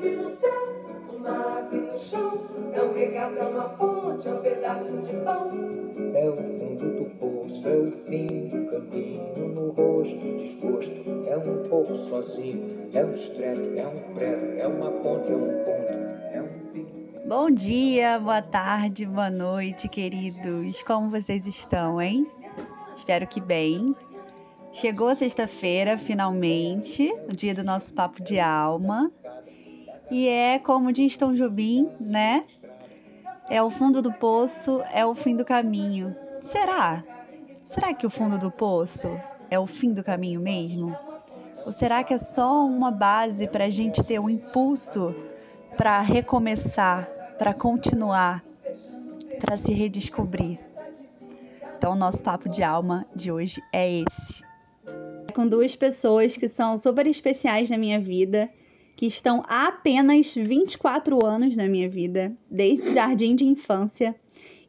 [0.00, 0.50] ave no céu,
[1.14, 2.40] uma ave no chão.
[2.72, 5.48] É um regato, é uma fonte, é um pedaço de pão.
[6.14, 10.92] É o fundo do poço, é o fim do caminho no rosto disposto.
[11.26, 15.64] É um pouco sozinho, é um estreito, é um prego, é uma ponte, é um
[15.64, 15.92] ponto,
[16.32, 17.28] é um pico.
[17.28, 20.82] Bom dia, boa tarde, boa noite, queridos.
[20.82, 22.26] Como vocês estão, hein?
[22.94, 23.94] Espero que bem.
[24.72, 29.12] Chegou a sexta-feira, finalmente, o dia do nosso papo de alma.
[30.10, 32.44] E é como diz Tom Jobim, né?
[33.48, 36.14] É o fundo do poço, é o fim do caminho.
[36.40, 37.04] Será?
[37.62, 39.08] Será que o fundo do poço
[39.50, 40.96] é o fim do caminho mesmo?
[41.64, 45.14] Ou será que é só uma base para a gente ter um impulso
[45.76, 47.08] para recomeçar,
[47.38, 48.44] para continuar,
[49.38, 50.58] para se redescobrir?
[51.76, 54.42] Então, o nosso papo de alma de hoje é esse.
[55.34, 58.50] Com duas pessoas que são super especiais na minha vida,
[59.00, 64.14] que estão há apenas 24 anos na minha vida, desde jardim de infância.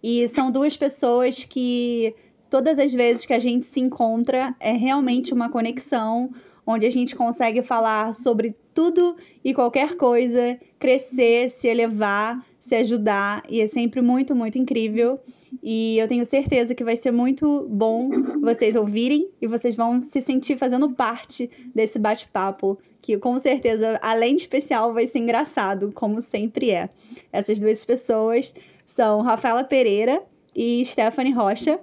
[0.02, 2.16] E são duas pessoas que
[2.50, 6.32] todas as vezes que a gente se encontra é realmente uma conexão
[6.66, 13.42] onde a gente consegue falar sobre tudo e qualquer coisa, crescer, se elevar, se ajudar,
[13.50, 15.20] e é sempre muito, muito incrível.
[15.62, 18.10] E eu tenho certeza que vai ser muito bom
[18.40, 24.36] vocês ouvirem e vocês vão se sentir fazendo parte desse bate-papo, que com certeza, além
[24.36, 26.90] de especial, vai ser engraçado, como sempre é.
[27.34, 28.54] Essas duas pessoas
[28.86, 30.22] são Rafaela Pereira
[30.56, 31.80] e Stephanie Rocha.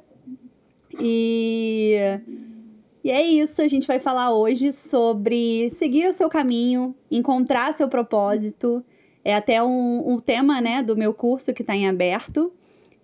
[1.01, 1.97] E
[3.03, 7.89] e é isso, a gente vai falar hoje sobre seguir o seu caminho, encontrar seu
[7.89, 8.85] propósito.
[9.29, 12.51] É até um, um tema, né, do meu curso que está em aberto.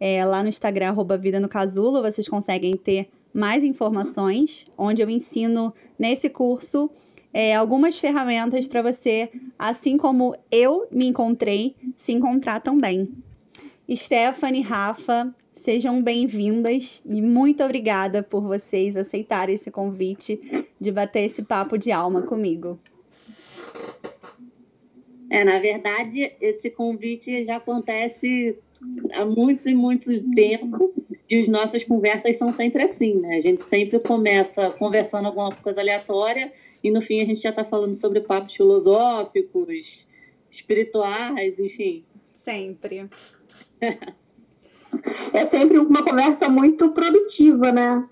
[0.00, 5.10] É, lá no Instagram, arroba Vida no Casulo, vocês conseguem ter mais informações, onde eu
[5.10, 6.88] ensino nesse curso
[7.30, 13.12] é, algumas ferramentas para você, assim como eu me encontrei, se encontrar também.
[13.94, 20.40] Stephanie, Rafa, Sejam bem-vindas e muito obrigada por vocês aceitarem esse convite
[20.80, 22.78] de bater esse papo de alma comigo.
[25.30, 28.58] É, na verdade, esse convite já acontece
[29.12, 30.92] há muito e muito tempo
[31.28, 33.36] e as nossas conversas são sempre assim, né?
[33.36, 36.52] A gente sempre começa conversando alguma coisa aleatória
[36.82, 40.06] e no fim a gente já está falando sobre papos filosóficos,
[40.50, 42.04] espirituais, enfim.
[42.32, 43.08] Sempre.
[45.32, 48.06] é sempre uma conversa muito produtiva, né?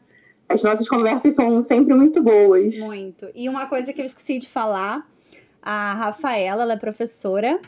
[0.49, 2.79] As nossas conversas são sempre muito boas.
[2.81, 3.29] Muito.
[3.35, 5.07] E uma coisa que eu esqueci de falar,
[5.63, 7.61] a Rafaela, ela é professora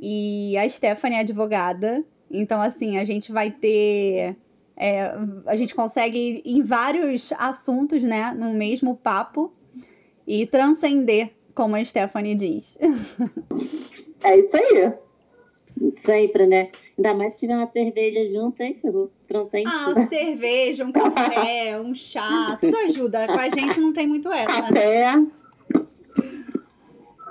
[0.00, 2.04] e a Stephanie é advogada.
[2.30, 4.36] Então, assim, a gente vai ter.
[4.76, 5.12] É,
[5.46, 8.34] a gente consegue ir em vários assuntos, né?
[8.36, 9.52] No mesmo papo
[10.26, 12.78] e transcender, como a Stephanie diz.
[14.24, 14.92] É isso aí.
[15.96, 16.70] Sempre, né?
[16.96, 18.80] Ainda mais se tiver uma cerveja junto, hein?
[19.26, 20.08] Transcende ah, tudo.
[20.08, 23.26] cerveja, um café, um chá, tudo ajuda.
[23.26, 25.16] Com a gente não tem muito essa, café.
[25.16, 25.26] né?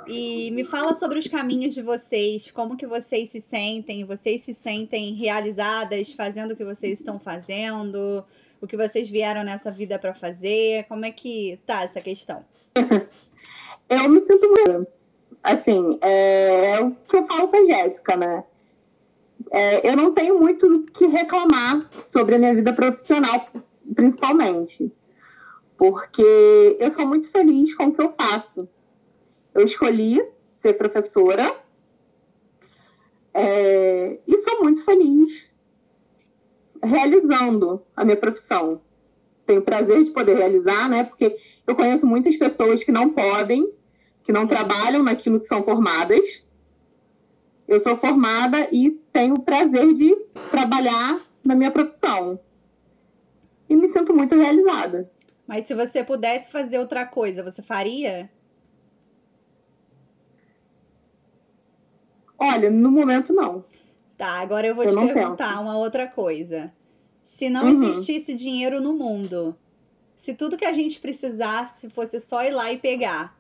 [0.08, 4.54] E me fala sobre os caminhos de vocês, como que vocês se sentem, vocês se
[4.54, 8.24] sentem realizadas fazendo o que vocês estão fazendo,
[8.62, 12.46] o que vocês vieram nessa vida para fazer, como é que tá essa questão?
[13.90, 14.96] Eu me sinto muito
[15.46, 18.44] assim, é, é, o que eu falo com a Jéssica, né?
[19.52, 23.48] É, eu não tenho muito o que reclamar sobre a minha vida profissional,
[23.94, 24.92] principalmente.
[25.78, 28.68] Porque eu sou muito feliz com o que eu faço.
[29.56, 30.24] Eu escolhi
[30.54, 31.60] ser professora
[33.34, 35.56] é, e sou muito feliz
[36.84, 38.82] realizando a minha profissão.
[39.46, 41.04] Tenho prazer de poder realizar, né?
[41.04, 41.36] Porque
[41.66, 43.74] eu conheço muitas pessoas que não podem
[44.26, 46.48] que não trabalham naquilo que são formadas.
[47.68, 50.16] Eu sou formada e tenho prazer de
[50.50, 52.40] trabalhar na minha profissão.
[53.70, 55.10] E me sinto muito realizada.
[55.48, 58.30] Mas se você pudesse fazer outra coisa, você faria?
[62.38, 63.64] Olha, no momento não.
[64.18, 65.62] Tá, agora eu vou eu te perguntar penso.
[65.62, 66.72] uma outra coisa.
[67.24, 67.84] Se não uhum.
[67.84, 69.56] existisse dinheiro no mundo,
[70.16, 73.36] se tudo que a gente precisasse fosse só ir lá e pegar,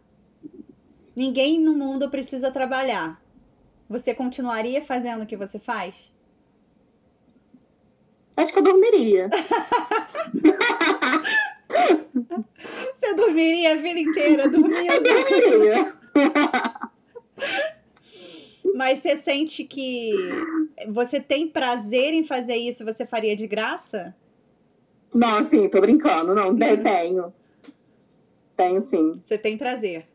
[1.15, 3.21] Ninguém no mundo precisa trabalhar.
[3.89, 6.11] Você continuaria fazendo o que você faz?
[8.35, 9.29] Acho que eu dormiria.
[12.93, 14.91] você dormiria a vida inteira dormindo?
[14.91, 15.93] Eu dormiria.
[18.75, 20.11] Mas você sente que
[20.89, 24.13] você tem prazer em fazer isso, você faria de graça?
[25.13, 26.35] Não, assim, tô brincando.
[26.35, 26.57] Não, uhum.
[26.83, 27.33] tenho.
[28.57, 29.21] Tenho sim.
[29.23, 30.05] Você tem prazer?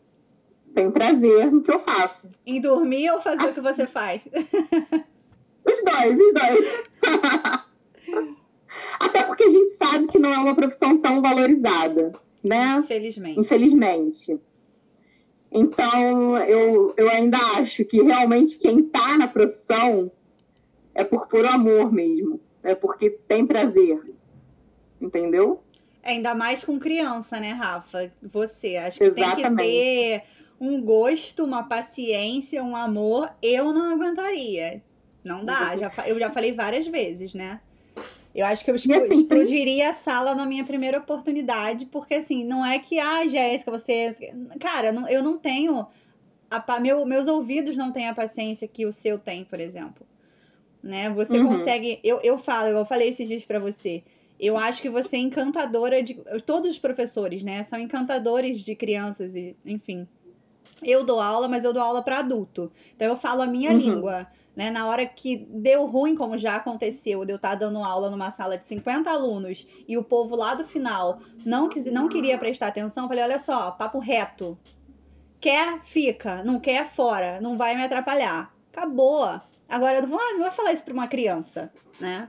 [0.75, 2.29] Tenho prazer no que eu faço.
[2.45, 4.29] Em dormir ou fazer o que você faz?
[5.65, 7.65] Os dois, os dois.
[9.01, 12.77] Até porque a gente sabe que não é uma profissão tão valorizada, né?
[12.79, 13.41] Infelizmente.
[13.41, 14.41] Infelizmente.
[15.52, 20.11] Então, eu, eu ainda acho que realmente quem tá na profissão
[20.94, 22.41] é por puro amor mesmo.
[22.62, 23.99] É porque tem prazer.
[25.00, 25.62] Entendeu?
[26.02, 28.12] Ainda mais com criança, né, Rafa?
[28.23, 28.76] Você.
[28.76, 29.69] Acho que tem que Exatamente.
[29.69, 30.23] ter
[30.61, 33.31] um gosto, uma paciência, um amor.
[33.43, 34.82] Eu não aguentaria.
[35.25, 35.76] Não dá.
[35.76, 37.61] Já, fa- eu já falei várias vezes, né?
[38.35, 42.15] Eu acho que eu explo- E assim, explodiria a sala na minha primeira oportunidade, porque
[42.15, 44.15] assim, não é que, ah, Jéssica, você.
[44.61, 45.87] Cara, não- eu não tenho.
[46.50, 50.06] A, meu, meus ouvidos não têm a paciência que o seu tem, por exemplo.
[50.82, 51.11] Né?
[51.11, 51.49] Você Uhum.
[51.49, 51.99] consegue.
[52.03, 54.03] Eu, eu falo, eu falei esses dias pra você.
[54.38, 56.15] Eu acho que você é encantadora de.
[56.47, 57.62] Todos os professores, né?
[57.62, 60.09] São encantadores de crianças, e, enfim.
[60.82, 62.73] Eu dou aula, mas eu dou aula para adulto.
[62.97, 63.77] Então eu falo a minha Uhum.
[63.77, 64.27] língua.
[64.55, 64.70] Né?
[64.70, 68.58] Na hora que deu ruim, como já aconteceu, de eu estar dando aula numa sala
[68.58, 73.08] de 50 alunos e o povo lá do final não, quis, não queria prestar atenção,
[73.08, 74.58] falei: olha só, papo reto.
[75.41, 76.44] Quer, fica.
[76.44, 77.41] Não quer, fora.
[77.41, 78.55] Não vai me atrapalhar.
[78.73, 79.41] Acabou.
[79.69, 82.29] Agora, eu não vou, ah, não vou falar isso pra uma criança, né?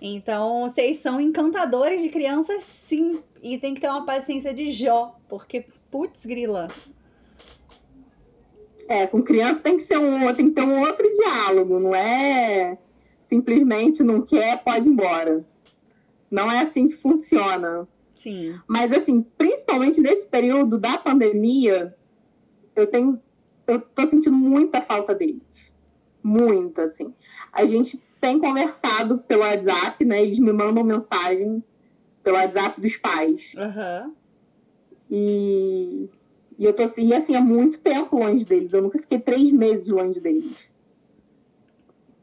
[0.00, 3.22] Então, vocês são encantadores de crianças, sim.
[3.42, 6.68] E tem que ter uma paciência de Jó, porque, putz, grila.
[8.88, 12.78] É, com criança tem que ser um, tem que ter um outro diálogo, não é
[13.22, 15.44] simplesmente não quer, pode ir embora.
[16.30, 17.88] Não é assim que funciona.
[18.14, 18.58] Sim.
[18.68, 21.94] Mas assim, principalmente nesse período da pandemia,
[22.76, 23.20] eu tenho
[23.66, 25.72] eu tô sentindo muita falta deles.
[26.22, 27.14] Muita, assim.
[27.52, 30.22] A gente tem conversado pelo WhatsApp, né?
[30.22, 31.62] Eles me mandam mensagem
[32.22, 33.54] pelo WhatsApp dos pais.
[33.56, 34.12] Aham.
[35.10, 36.08] E,
[36.58, 38.72] e eu tô assim, e, assim, há muito tempo longe deles.
[38.72, 40.72] Eu nunca fiquei três meses longe deles.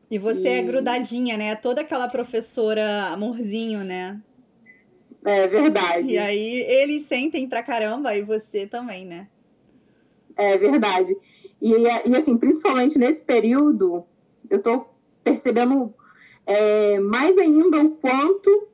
[0.10, 1.56] E você é E- grudadinha, né?
[1.56, 4.22] Toda aquela professora amorzinho, né?
[5.24, 6.12] É verdade.
[6.12, 9.28] E aí eles sentem pra caramba e você também, né?
[10.36, 11.16] É verdade.
[11.62, 14.04] E, e assim, principalmente nesse período,
[14.50, 14.86] eu tô
[15.24, 15.94] percebendo
[16.46, 18.68] é, mais ainda o quanto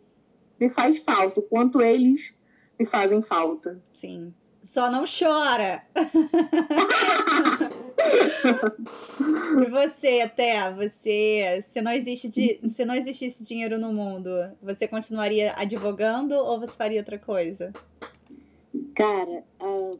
[0.59, 2.35] me faz falta, o quanto eles
[2.79, 3.81] me fazem falta.
[3.93, 4.33] Sim.
[4.67, 5.81] Só não chora.
[9.65, 14.29] e você, até você, se não existe di- se não existisse dinheiro no mundo,
[14.61, 17.71] você continuaria advogando ou você faria outra coisa?
[18.93, 19.91] Cara, ah,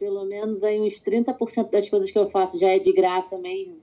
[0.00, 3.78] pelo menos aí uns 30% das coisas que eu faço já é de graça mesmo.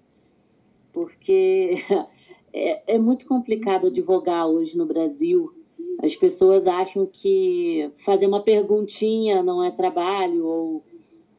[0.91, 1.75] Porque
[2.51, 5.54] é, é muito complicado advogar hoje no Brasil.
[6.01, 10.83] As pessoas acham que fazer uma perguntinha não é trabalho, ou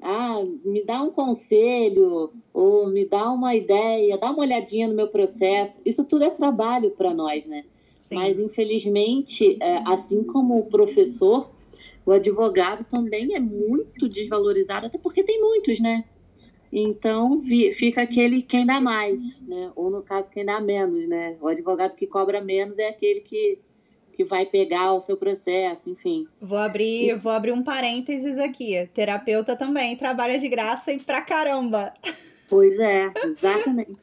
[0.00, 5.08] ah, me dá um conselho, ou me dá uma ideia, dá uma olhadinha no meu
[5.08, 5.80] processo.
[5.84, 7.64] Isso tudo é trabalho para nós, né?
[7.98, 8.16] Sim.
[8.16, 11.50] Mas, infelizmente, é, assim como o professor,
[12.04, 16.04] o advogado também é muito desvalorizado, até porque tem muitos, né?
[16.72, 17.42] Então,
[17.74, 19.72] fica aquele quem dá mais, né?
[19.74, 21.36] Ou, no caso, quem dá menos, né?
[21.40, 23.58] O advogado que cobra menos é aquele que,
[24.16, 26.26] que vai pegar o seu processo, enfim.
[26.40, 28.88] Vou abrir, vou abrir um parênteses aqui.
[28.94, 31.92] Terapeuta também trabalha de graça e pra caramba.
[32.48, 34.02] Pois é, exatamente.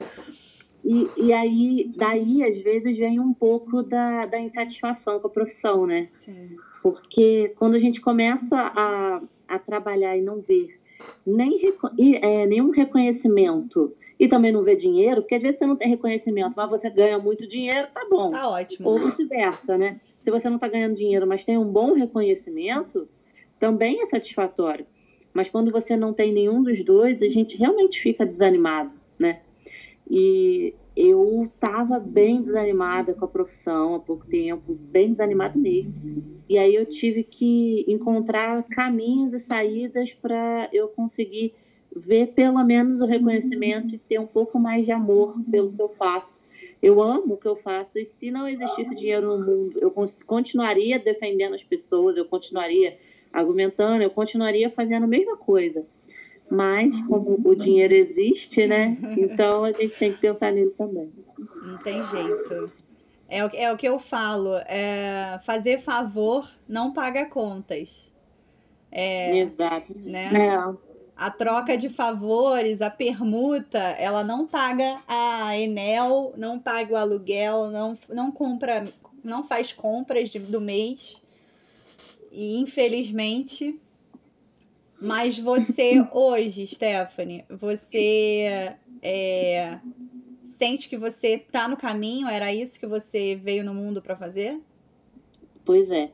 [0.85, 5.87] E, e aí, daí, às vezes, vem um pouco da, da insatisfação com a profissão,
[5.87, 6.07] né?
[6.19, 6.57] Sim.
[6.83, 10.77] Porque quando a gente começa a, a trabalhar e não ver
[11.25, 11.59] nem
[11.97, 15.89] e, é, nenhum reconhecimento e também não vê dinheiro, porque às vezes você não tem
[15.89, 18.29] reconhecimento, mas você ganha muito dinheiro, tá bom.
[18.29, 18.89] Tá ótimo.
[18.89, 19.99] Ou vice-versa, né?
[20.23, 23.09] Se você não está ganhando dinheiro, mas tem um bom reconhecimento,
[23.59, 24.85] também é satisfatório.
[25.33, 29.41] Mas quando você não tem nenhum dos dois, a gente realmente fica desanimado, né?
[30.09, 35.91] E eu estava bem desanimada com a profissão há pouco tempo, bem desanimada mesmo.
[36.47, 41.53] E aí eu tive que encontrar caminhos e saídas para eu conseguir
[41.93, 45.89] ver pelo menos o reconhecimento e ter um pouco mais de amor pelo que eu
[45.89, 46.33] faço.
[46.83, 49.89] Eu amo o que eu faço e se não existisse dinheiro no mundo, eu
[50.27, 52.97] continuaria defendendo as pessoas, eu continuaria
[53.31, 55.85] argumentando, eu continuaria fazendo a mesma coisa.
[56.51, 58.97] Mas como o dinheiro existe, né?
[59.17, 61.09] Então a gente tem que pensar nele também.
[61.65, 62.73] Não tem jeito.
[63.29, 64.57] É o, é o que eu falo.
[64.67, 68.13] É, fazer favor não paga contas.
[68.91, 69.97] É, Exato.
[69.97, 70.31] né?
[70.33, 70.92] É,
[71.23, 77.71] A troca de favores, a permuta, ela não paga a Enel, não paga o aluguel,
[77.71, 81.23] não, não compra, não faz compras de- do mês.
[82.29, 83.79] E infelizmente
[85.01, 89.79] Mas você hoje, Stephanie, você é,
[90.43, 92.27] sente que você tá no caminho?
[92.27, 94.59] Era isso que você veio no mundo para fazer?
[95.63, 96.11] Pois é.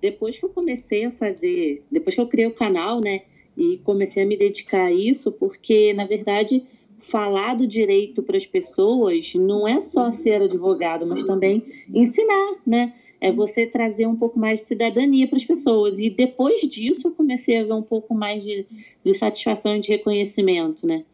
[0.00, 3.22] Depois que eu comecei a fazer, depois que eu criei o canal, né,
[3.56, 6.64] e comecei a me dedicar a isso, porque na verdade
[7.02, 12.94] falar do direito para as pessoas não é só ser advogado, mas também ensinar, né?
[13.20, 15.98] É você trazer um pouco mais de cidadania para as pessoas.
[15.98, 18.66] E depois disso eu comecei a ver um pouco mais de,
[19.04, 21.04] de satisfação e de reconhecimento, né?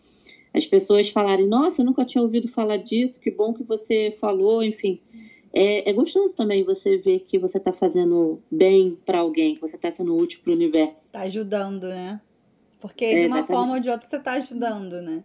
[0.53, 5.01] As pessoas falarem, nossa, nunca tinha ouvido falar disso, que bom que você falou, enfim.
[5.53, 9.77] É, é gostoso também você ver que você está fazendo bem para alguém, que você
[9.77, 11.07] está sendo útil para o universo.
[11.07, 12.21] Está ajudando, né?
[12.81, 15.23] Porque de uma forma ou de outra você está ajudando, né?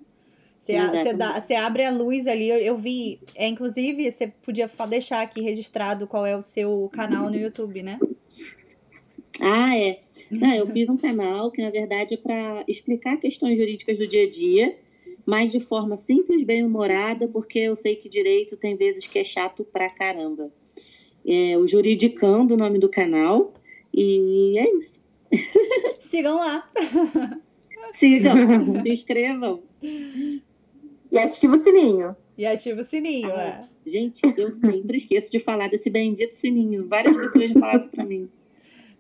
[0.64, 3.20] Você, você, dá, você, abre a luz ali, eu, eu, vi.
[3.36, 8.00] É, inclusive, você podia deixar aqui registrado qual é o seu canal no YouTube, né?
[9.42, 10.00] Ah, é.
[10.32, 14.24] Não, eu fiz um canal que, na verdade, é para explicar questões jurídicas do dia
[14.24, 14.78] a dia,
[15.26, 19.66] mas de forma simples, bem-humorada, porque eu sei que direito tem vezes que é chato
[19.66, 20.50] pra caramba.
[21.26, 23.54] É o Juridicando, o nome do canal,
[23.94, 25.03] e é isso.
[26.00, 26.70] Sigam lá.
[27.94, 28.36] Sigam,
[28.82, 29.62] se inscrevam.
[29.82, 32.16] E ativa o sininho.
[32.38, 33.64] E ativa o sininho, ah, é.
[33.86, 36.88] Gente, eu sempre esqueço de falar desse bendito sininho.
[36.88, 38.30] Várias pessoas já falaram isso pra mim.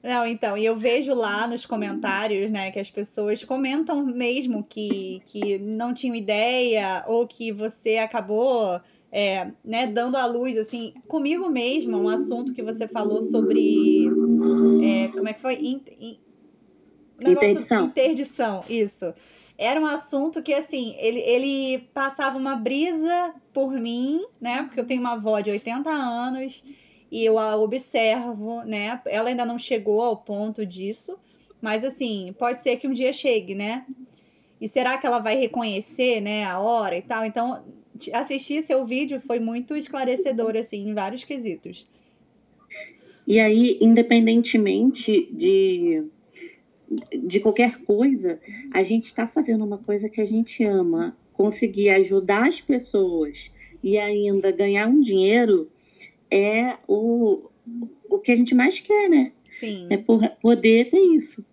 [0.03, 5.21] Não, então, e eu vejo lá nos comentários, né, que as pessoas comentam mesmo que,
[5.25, 8.81] que não tinham ideia ou que você acabou,
[9.15, 14.07] é, né, dando à luz, assim, comigo mesmo, um assunto que você falou sobre,
[14.83, 15.53] é, como é que foi?
[15.53, 16.19] In, in,
[17.21, 17.85] interdição.
[17.85, 19.13] Interdição, isso
[19.55, 24.63] era um assunto que, assim, ele, ele passava uma brisa por mim, né?
[24.63, 26.63] Porque eu tenho uma avó de 80 anos
[27.11, 28.99] e eu a observo, né?
[29.05, 31.19] Ela ainda não chegou ao ponto disso,
[31.61, 33.85] mas, assim, pode ser que um dia chegue, né?
[34.59, 37.23] E será que ela vai reconhecer, né, a hora e tal?
[37.23, 37.63] Então,
[38.13, 41.87] assistir seu vídeo foi muito esclarecedor, assim, em vários quesitos.
[43.25, 46.03] E aí, independentemente de
[47.11, 48.39] de qualquer coisa,
[48.71, 53.51] a gente está fazendo uma coisa que a gente ama, conseguir ajudar as pessoas
[53.83, 55.69] e ainda ganhar um dinheiro
[56.29, 57.49] é o,
[58.09, 59.31] o que a gente mais quer, né?
[59.51, 59.87] Sim.
[59.89, 61.45] É por, poder ter isso.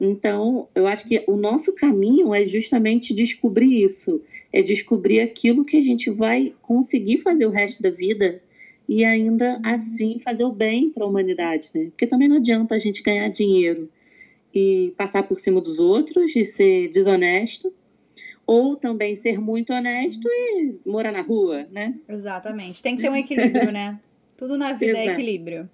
[0.00, 4.20] Então, eu acho que o nosso caminho é justamente descobrir isso,
[4.54, 8.40] é descobrir aquilo que a gente vai conseguir fazer o resto da vida
[8.88, 11.86] e ainda assim fazer o bem para a humanidade, né?
[11.86, 13.90] Porque também não adianta a gente ganhar dinheiro
[14.54, 17.74] e passar por cima dos outros e ser desonesto,
[18.46, 21.96] ou também ser muito honesto e morar na rua, né?
[22.08, 22.80] Exatamente.
[22.80, 23.98] Tem que ter um equilíbrio, né?
[24.38, 25.10] Tudo na vida é Exato.
[25.10, 25.68] é equilíbrio.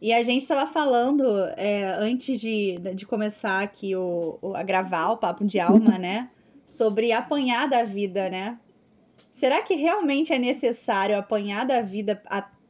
[0.00, 1.24] E a gente estava falando,
[1.56, 6.28] é, antes de, de começar aqui o, o, a gravar o Papo de Alma, né?
[6.64, 8.58] Sobre apanhar da vida, né?
[9.30, 12.20] Será que realmente é necessário apanhar da vida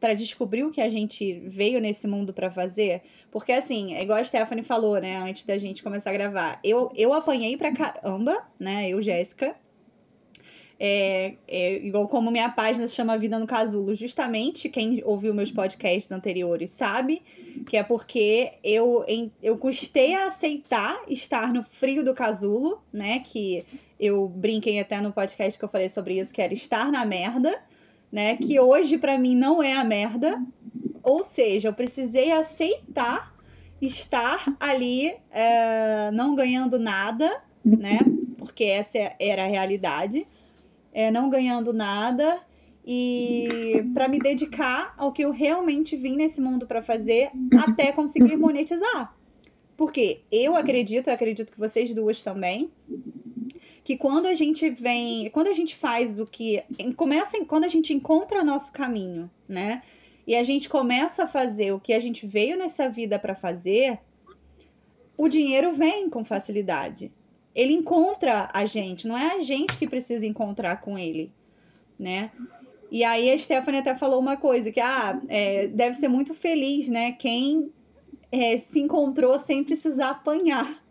[0.02, 3.02] para descobrir o que a gente veio nesse mundo para fazer.
[3.30, 6.58] Porque, assim, é igual a Stephanie falou, né, antes da gente começar a gravar.
[6.64, 9.54] Eu, eu apanhei pra caramba, né, eu, Jéssica.
[10.84, 15.52] É, é, igual como minha página se chama Vida no Casulo, justamente quem ouviu meus
[15.52, 17.22] podcasts anteriores sabe
[17.66, 23.20] que é porque eu, em, eu custei a aceitar estar no frio do casulo, né?
[23.20, 23.64] Que
[24.00, 27.62] eu brinquei até no podcast que eu falei sobre isso, que era estar na merda
[28.12, 28.36] né?
[28.36, 30.44] Que hoje para mim não é a merda.
[31.02, 33.32] Ou seja, eu precisei aceitar
[33.80, 37.98] estar ali é, não ganhando nada, né?
[38.36, 40.26] Porque essa era a realidade.
[40.92, 42.40] É, não ganhando nada
[42.84, 47.30] e para me dedicar ao que eu realmente vim nesse mundo para fazer
[47.66, 49.16] até conseguir monetizar.
[49.76, 52.70] Porque eu acredito, eu acredito que vocês duas também,
[53.84, 56.62] que quando a gente vem, quando a gente faz o que
[56.96, 59.82] começa, quando a gente encontra nosso caminho, né?
[60.26, 63.99] E a gente começa a fazer o que a gente veio nessa vida para fazer,
[65.16, 67.12] o dinheiro vem com facilidade.
[67.54, 71.30] Ele encontra a gente, não é a gente que precisa encontrar com ele,
[71.99, 72.30] né?
[72.90, 76.88] E aí a Stephanie até falou uma coisa, que ah, é, deve ser muito feliz,
[76.88, 77.12] né?
[77.12, 77.73] Quem
[78.30, 80.82] é, se encontrou sem precisar apanhar.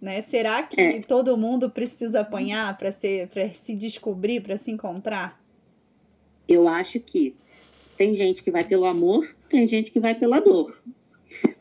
[0.00, 0.20] Né?
[0.20, 1.00] Será que é.
[1.00, 5.40] todo mundo precisa apanhar para se, se descobrir, para se encontrar?
[6.48, 7.36] Eu acho que
[7.96, 10.82] tem gente que vai pelo amor, tem gente que vai pela dor.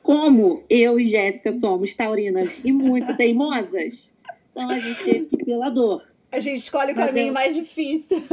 [0.02, 4.12] Como eu e Jéssica somos taurinas e muito teimosas,
[4.52, 6.02] então a gente teve que ir pela dor.
[6.32, 7.34] A gente escolhe o Mas caminho eu...
[7.34, 8.22] mais difícil.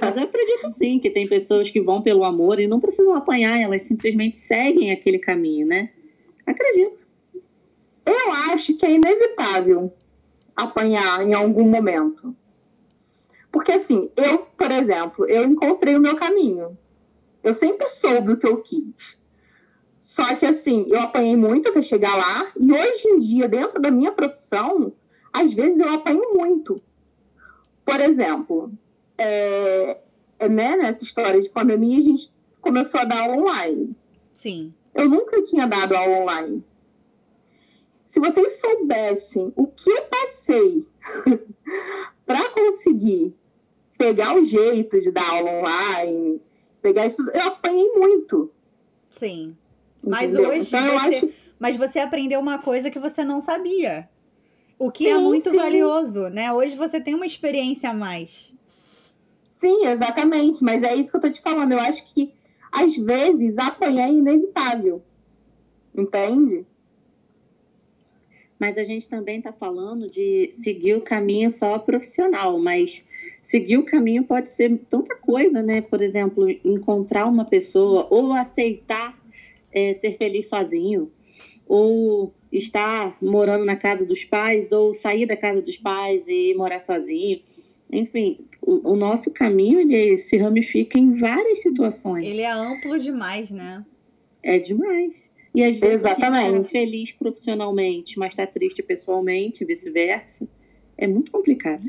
[0.00, 3.60] Mas eu acredito sim que tem pessoas que vão pelo amor e não precisam apanhar,
[3.60, 5.90] elas simplesmente seguem aquele caminho, né?
[6.46, 7.06] Acredito.
[8.04, 9.92] Eu acho que é inevitável
[10.54, 12.34] apanhar em algum momento.
[13.50, 16.78] Porque, assim, eu, por exemplo, eu encontrei o meu caminho.
[17.42, 19.20] Eu sempre soube o que eu quis.
[20.06, 22.52] Só que, assim, eu apanhei muito até chegar lá.
[22.56, 24.92] E hoje em dia, dentro da minha profissão,
[25.32, 26.80] às vezes eu apanho muito.
[27.84, 28.72] Por exemplo,
[29.18, 29.98] é,
[30.38, 33.96] é, né, nessa história de pandemia, a gente começou a dar online.
[34.32, 34.72] Sim.
[34.94, 36.64] Eu nunca tinha dado aula online.
[38.04, 40.86] Se vocês soubessem o que eu passei
[42.24, 43.34] para conseguir
[43.98, 46.40] pegar o jeito de dar aula online,
[46.80, 48.52] pegar isso, eu apanhei muito.
[49.10, 49.56] Sim.
[50.06, 50.50] Mas Entendeu?
[50.50, 54.08] hoje Então, você, acho- mas você aprendeu uma coisa que você não sabia.
[54.78, 55.56] O que Sim, é muito sim.
[55.56, 56.52] valioso, né?
[56.52, 58.54] Hoje você tem uma experiência a mais.
[59.48, 60.62] Sim, exatamente.
[60.62, 61.72] Mas é isso que eu tô te falando.
[61.72, 62.32] Eu acho que,
[62.70, 65.02] às vezes, apanhar é inevitável.
[65.96, 66.66] Entende?
[68.58, 73.04] Mas a gente também está falando de seguir o caminho só profissional, mas
[73.42, 75.82] seguir o caminho pode ser tanta coisa, né?
[75.82, 79.14] Por exemplo, encontrar uma pessoa ou aceitar
[79.76, 81.12] é, ser feliz sozinho,
[81.68, 86.78] ou estar morando na casa dos pais, ou sair da casa dos pais e morar
[86.78, 87.40] sozinho.
[87.92, 92.24] Enfim, o, o nosso caminho ele se ramifica em várias situações.
[92.24, 93.84] Ele é amplo demais, né?
[94.42, 95.30] É demais.
[95.54, 96.52] E às vezes a Exatamente.
[96.56, 100.48] gente tá feliz profissionalmente, mas tá triste pessoalmente, vice-versa.
[100.96, 101.88] É muito complicado.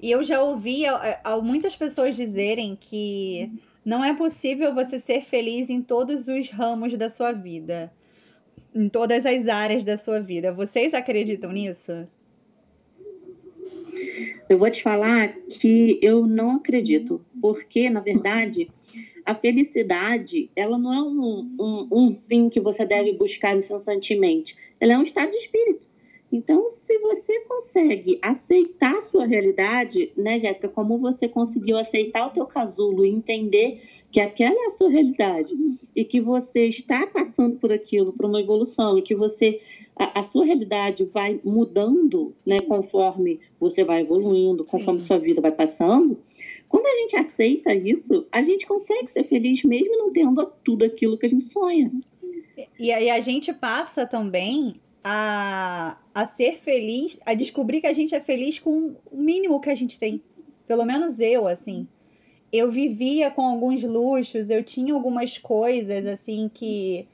[0.00, 3.50] E eu já ouvi a- a- muitas pessoas dizerem que
[3.84, 7.92] não é possível você ser feliz em todos os ramos da sua vida,
[8.74, 10.52] em todas as áreas da sua vida.
[10.52, 12.08] Vocês acreditam nisso?
[14.48, 18.70] Eu vou te falar que eu não acredito, porque, na verdade,
[19.24, 24.56] a felicidade, ela não é um, um, um fim que você deve buscar incessantemente.
[24.80, 25.88] Ela é um estado de espírito.
[26.34, 32.30] Então, se você consegue aceitar a sua realidade, né, Jéssica, como você conseguiu aceitar o
[32.30, 33.80] teu casulo e entender
[34.10, 35.48] que aquela é a sua realidade
[35.94, 39.60] e que você está passando por aquilo, por uma evolução, e que você
[39.94, 45.06] a, a sua realidade vai mudando, né, conforme você vai evoluindo, conforme Sim.
[45.06, 46.18] sua vida vai passando.
[46.68, 51.16] Quando a gente aceita isso, a gente consegue ser feliz mesmo não tendo tudo aquilo
[51.16, 51.92] que a gente sonha.
[52.76, 58.14] E aí a gente passa também a, a ser feliz, a descobrir que a gente
[58.14, 60.22] é feliz com o mínimo que a gente tem.
[60.66, 61.86] Pelo menos eu, assim.
[62.50, 67.06] Eu vivia com alguns luxos, eu tinha algumas coisas, assim, que,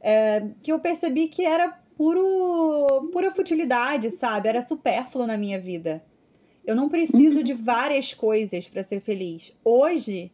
[0.00, 4.48] é, que eu percebi que era puro, pura futilidade, sabe?
[4.48, 6.04] Era supérfluo na minha vida.
[6.66, 9.54] Eu não preciso de várias coisas para ser feliz.
[9.64, 10.30] Hoje,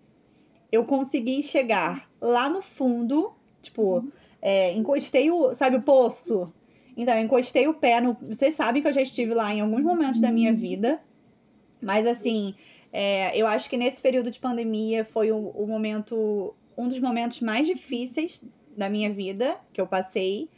[0.73, 4.05] eu consegui chegar lá no fundo, tipo,
[4.43, 6.53] é, encostei o, sabe, o poço.
[6.97, 8.17] Então, eu encostei o pé no.
[8.23, 11.01] Vocês sabem que eu já estive lá em alguns momentos da minha vida.
[11.83, 12.55] Mas assim,
[12.93, 16.51] é, eu acho que nesse período de pandemia foi o, o momento.
[16.79, 18.41] um dos momentos mais difíceis
[18.77, 20.49] da minha vida que eu passei.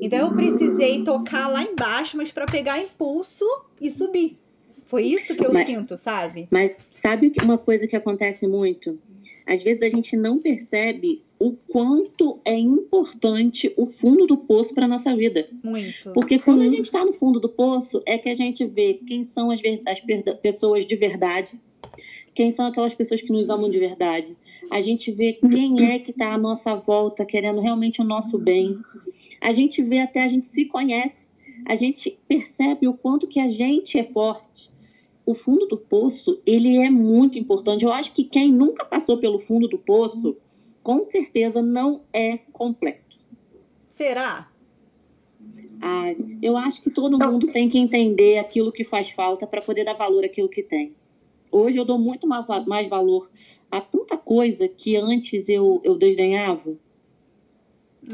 [0.00, 3.44] Então eu precisei tocar lá embaixo, mas para pegar impulso
[3.80, 4.36] e subir.
[4.84, 6.48] Foi isso que eu Mas- sinto, sabe?
[6.50, 8.98] Mas sabe uma coisa que acontece muito?
[9.46, 14.88] Às vezes a gente não percebe o quanto é importante o fundo do poço para
[14.88, 15.48] nossa vida.
[15.62, 16.10] Muito.
[16.12, 16.70] Porque quando a Sim.
[16.70, 20.00] gente está no fundo do poço, é que a gente vê quem são as, as
[20.40, 21.58] pessoas de verdade,
[22.34, 24.36] quem são aquelas pessoas que nos amam de verdade.
[24.70, 28.74] A gente vê quem é que está à nossa volta, querendo realmente o nosso bem.
[29.40, 31.28] A gente vê até, a gente se conhece,
[31.64, 34.70] a gente percebe o quanto que a gente é forte.
[35.24, 37.84] O fundo do poço, ele é muito importante.
[37.84, 40.36] Eu acho que quem nunca passou pelo fundo do poço,
[40.88, 43.18] com certeza não é completo.
[43.90, 44.50] Será?
[45.82, 49.84] Ah, eu acho que todo mundo tem que entender aquilo que faz falta para poder
[49.84, 50.94] dar valor àquilo que tem.
[51.52, 53.30] Hoje eu dou muito ma- mais valor
[53.70, 56.74] a tanta coisa que antes eu, eu desdenhava.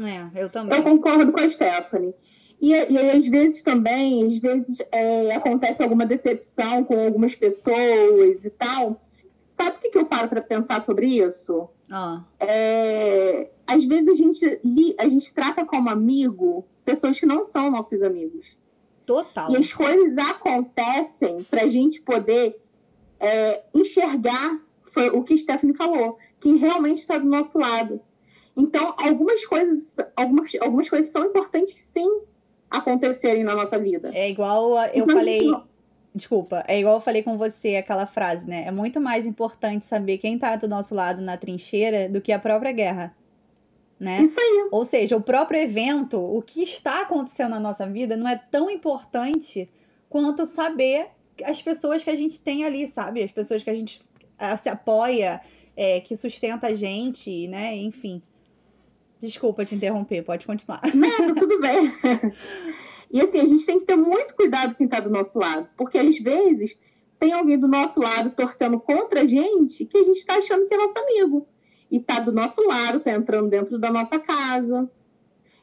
[0.03, 0.77] É, eu também.
[0.77, 2.13] Eu concordo com a Stephanie.
[2.61, 8.49] E, e às vezes também, às vezes é, acontece alguma decepção com algumas pessoas e
[8.49, 8.99] tal.
[9.55, 11.69] Sabe o que, que eu paro para pensar sobre isso?
[11.89, 17.43] Ah, É, às vezes a gente, li- a gente trata como amigo pessoas que não
[17.43, 18.57] são nossos amigos.
[19.05, 19.51] total.
[19.51, 22.59] E as coisas acontecem para a gente poder
[23.19, 28.01] é, enxergar foi o que Stephanie falou, quem realmente está do nosso lado.
[28.57, 32.21] Então, algumas coisas, algumas, algumas coisas são importantes sim
[32.69, 34.11] acontecerem na nossa vida.
[34.13, 35.49] É igual eu Então, falei.
[35.49, 35.63] não-
[36.15, 38.63] Desculpa, é igual eu falei com você aquela frase, né?
[38.65, 42.39] É muito mais importante saber quem tá do nosso lado na trincheira do que a
[42.39, 43.13] própria guerra.
[43.99, 44.21] né?
[44.21, 44.69] Isso aí.
[44.71, 48.69] Ou seja, o próprio evento, o que está acontecendo na nossa vida, não é tão
[48.69, 49.69] importante
[50.09, 51.07] quanto saber
[51.43, 53.21] as pessoas que a gente tem ali, sabe?
[53.21, 53.99] As pessoas que a gente
[54.39, 55.41] uh, se apoia,
[55.75, 57.75] é, que sustenta a gente, né?
[57.75, 58.21] Enfim.
[59.21, 60.81] Desculpa te interromper, pode continuar.
[60.93, 61.91] Não, tudo bem.
[63.15, 65.97] E assim, a gente tem que ter muito cuidado quem está do nosso lado, porque
[65.97, 66.77] às vezes
[67.17, 70.73] tem alguém do nosso lado torcendo contra a gente que a gente está achando que
[70.73, 71.47] é nosso amigo.
[71.89, 74.91] E está do nosso lado, está entrando dentro da nossa casa.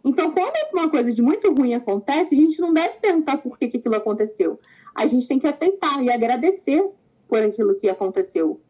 [0.03, 3.69] Então, quando uma coisa de muito ruim acontece, a gente não deve perguntar por que,
[3.69, 4.59] que aquilo aconteceu.
[4.95, 6.83] A gente tem que aceitar e agradecer
[7.29, 8.63] por aquilo que aconteceu.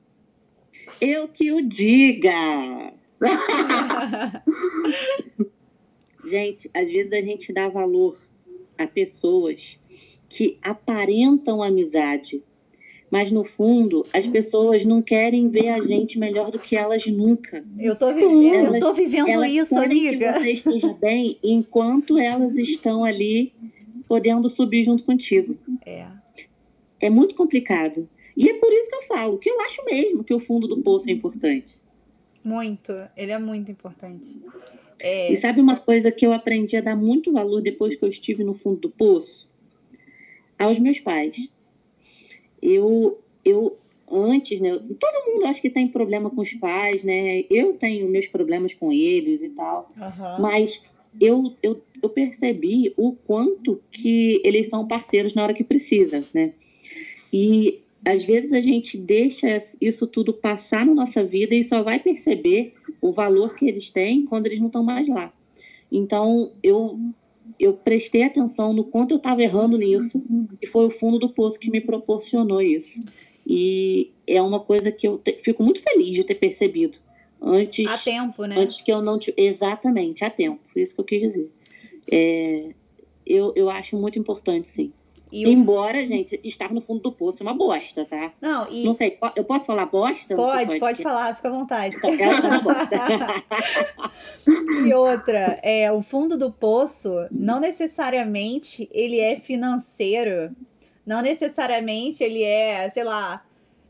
[1.00, 2.92] Eu que o diga!
[6.26, 8.18] gente, às vezes a gente dá valor
[8.82, 9.80] a pessoas
[10.28, 12.42] que aparentam amizade,
[13.10, 17.64] mas no fundo as pessoas não querem ver a gente melhor do que elas nunca.
[17.78, 20.32] Eu tô vivendo, elas, eu tô vivendo elas isso, amiga.
[20.32, 23.52] Que você esteja bem enquanto elas estão ali
[24.08, 25.56] podendo subir junto contigo.
[25.84, 26.06] É.
[27.00, 28.08] É muito complicado.
[28.36, 30.78] E é por isso que eu falo, que eu acho mesmo que o fundo do
[30.78, 31.80] poço é importante.
[32.42, 34.40] Muito, ele é muito importante.
[35.02, 35.32] É...
[35.32, 38.44] E sabe uma coisa que eu aprendi a dar muito valor depois que eu estive
[38.44, 39.50] no fundo do poço?
[40.56, 41.52] Aos meus pais.
[42.62, 43.76] Eu, eu
[44.08, 44.70] antes, né?
[44.70, 47.44] Todo mundo acho que tem problema com os pais, né?
[47.50, 49.88] Eu tenho meus problemas com eles e tal.
[49.96, 50.40] Uhum.
[50.40, 50.84] Mas
[51.20, 56.52] eu, eu, eu percebi o quanto que eles são parceiros na hora que precisa, né?
[57.32, 59.46] E às vezes a gente deixa
[59.80, 64.24] isso tudo passar na nossa vida e só vai perceber o valor que eles têm
[64.24, 65.32] quando eles não estão mais lá.
[65.90, 66.98] Então, eu
[67.58, 70.22] eu prestei atenção no quanto eu estava errando nisso
[70.60, 73.04] e foi o fundo do poço que me proporcionou isso.
[73.46, 76.98] E é uma coisa que eu te, fico muito feliz de ter percebido
[77.40, 77.90] antes.
[77.90, 78.56] Há tempo, né?
[78.58, 80.60] Antes que eu não exatamente há tempo.
[80.74, 81.50] Isso que eu quis dizer.
[82.10, 82.74] É,
[83.26, 84.92] eu, eu acho muito importante, sim.
[85.32, 88.34] E Embora, gente, estar no fundo do poço é uma bosta, tá?
[88.38, 88.84] Não, e...
[88.84, 90.36] Não sei, eu posso falar bosta?
[90.36, 91.96] Pode, pode, pode falar, fica à vontade.
[91.96, 92.10] Então,
[94.86, 100.54] e outra, é, o fundo do poço, não necessariamente ele é financeiro,
[101.06, 103.42] não necessariamente ele é, sei lá,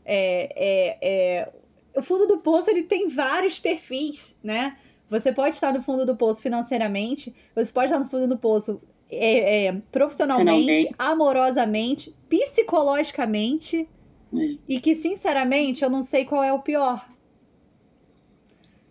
[0.05, 1.49] é, é, é...
[1.93, 4.77] o fundo do poço ele tem vários perfis, né?
[5.09, 8.81] Você pode estar no fundo do poço financeiramente, você pode estar no fundo do poço
[9.15, 13.87] é, é, profissionalmente, amorosamente, psicologicamente.
[14.35, 14.55] É.
[14.67, 17.07] E que, sinceramente, eu não sei qual é o pior.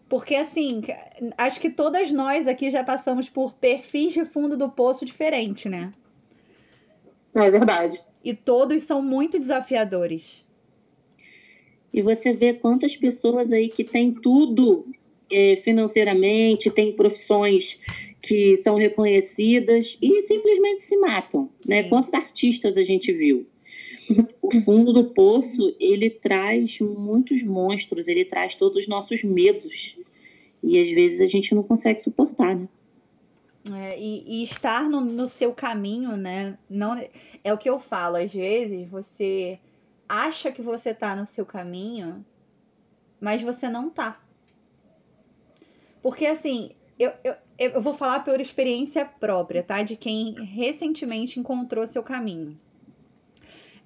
[0.08, 0.82] Porque, assim,
[1.38, 5.92] acho que todas nós aqui já passamos por perfis de fundo do poço diferente, né?
[7.34, 8.02] É verdade.
[8.22, 10.44] E todos são muito desafiadores.
[11.92, 14.86] E você vê quantas pessoas aí que têm tudo
[15.30, 17.78] é, financeiramente, têm profissões
[18.20, 21.82] que são reconhecidas e simplesmente se matam, né?
[21.84, 23.46] Quantos artistas a gente viu?
[24.40, 29.96] O fundo do poço, ele traz muitos monstros, ele traz todos os nossos medos.
[30.62, 32.68] E às vezes a gente não consegue suportar, né?
[33.72, 36.58] É, e, e, estar no, no seu caminho, né?
[36.68, 37.00] Não,
[37.44, 39.58] é o que eu falo, às vezes você
[40.08, 42.24] acha que você tá no seu caminho,
[43.20, 44.21] mas você não tá.
[46.02, 49.82] Porque assim, eu, eu, eu vou falar por experiência própria, tá?
[49.82, 52.58] De quem recentemente encontrou seu caminho.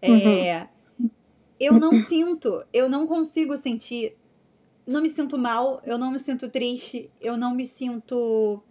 [0.00, 0.66] É,
[0.98, 1.10] uhum.
[1.58, 4.16] Eu não sinto, eu não consigo sentir,
[4.86, 8.62] não me sinto mal, eu não me sinto triste, eu não me sinto.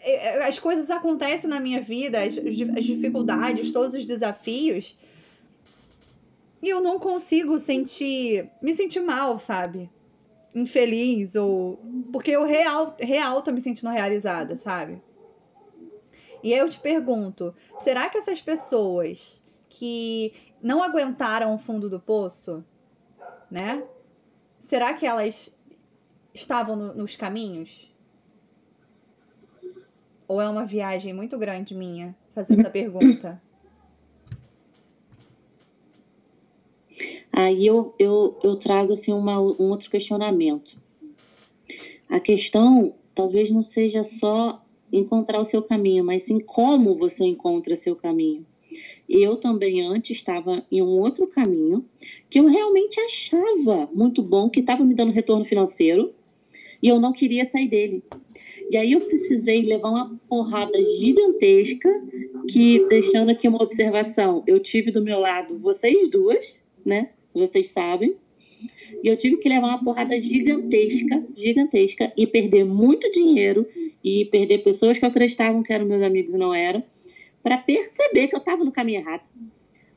[0.00, 4.96] É, é, as coisas acontecem na minha vida, as, as dificuldades, todos os desafios,
[6.62, 9.90] e eu não consigo sentir, me sentir mal, sabe?
[10.54, 11.78] Infeliz ou.
[12.12, 15.02] Porque eu real, real tô me sentindo realizada, sabe?
[16.42, 21.98] E aí eu te pergunto: será que essas pessoas que não aguentaram o fundo do
[21.98, 22.64] poço,
[23.50, 23.82] né?
[24.60, 25.54] Será que elas
[26.32, 27.92] estavam no, nos caminhos?
[30.26, 33.42] Ou é uma viagem muito grande minha fazer essa pergunta?
[37.36, 40.78] Aí eu, eu, eu trago assim, uma, um outro questionamento.
[42.08, 47.74] A questão talvez não seja só encontrar o seu caminho, mas sim como você encontra
[47.74, 48.46] seu caminho.
[49.08, 51.84] Eu também antes estava em um outro caminho
[52.30, 56.14] que eu realmente achava muito bom, que estava me dando retorno financeiro
[56.80, 58.04] e eu não queria sair dele.
[58.70, 61.88] E aí eu precisei levar uma porrada gigantesca
[62.48, 67.10] que, deixando aqui uma observação, eu tive do meu lado vocês duas, né?
[67.34, 68.14] Vocês sabem.
[69.02, 73.66] E eu tive que levar uma porrada gigantesca, gigantesca, e perder muito dinheiro,
[74.02, 76.82] e perder pessoas que acreditavam que eram meus amigos e não eram,
[77.42, 79.28] para perceber que eu estava no caminho errado.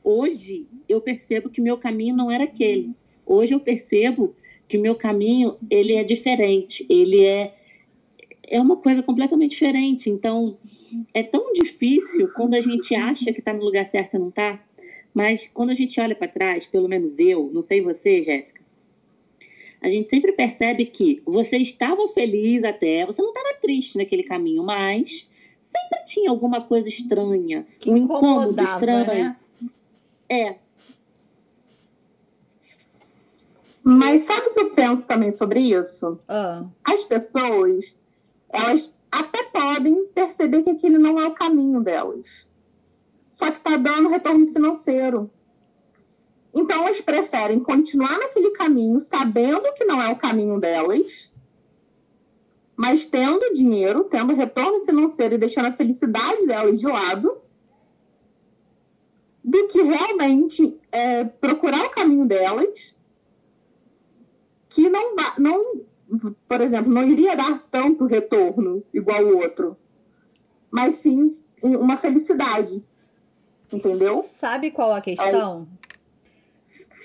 [0.04, 2.90] Hoje, eu percebo que meu caminho não era aquele.
[3.24, 4.34] Hoje eu percebo
[4.68, 7.54] que o meu caminho, ele é diferente, ele é
[8.50, 10.10] é uma coisa completamente diferente.
[10.10, 10.58] Então,
[11.12, 14.62] é tão difícil quando a gente acha que está no lugar certo e não está.
[15.12, 18.60] Mas quando a gente olha para trás, pelo menos eu, não sei você, Jéssica,
[19.80, 24.62] a gente sempre percebe que você estava feliz até, você não estava triste naquele caminho,
[24.64, 25.28] mas
[25.60, 29.06] sempre tinha alguma coisa estranha, Que um incômodo estranho.
[29.06, 29.36] né?
[30.28, 30.56] É,
[33.90, 36.18] Mas sabe o que eu penso também sobre isso?
[36.28, 37.98] Ah, As pessoas,
[38.50, 42.46] elas até podem perceber que aquele não é o caminho delas.
[43.38, 45.30] Só que tá dando retorno financeiro.
[46.52, 51.32] Então elas preferem continuar naquele caminho, sabendo que não é o caminho delas,
[52.76, 57.38] mas tendo dinheiro, tendo retorno financeiro e deixando a felicidade delas de lado,
[59.44, 62.96] do que realmente é, procurar o caminho delas,
[64.68, 65.80] que não, não,
[66.48, 69.76] por exemplo, não iria dar tanto retorno igual o outro,
[70.72, 72.84] mas sim um- uma felicidade,
[73.72, 74.22] entendeu?
[74.22, 75.68] Sabe qual a questão?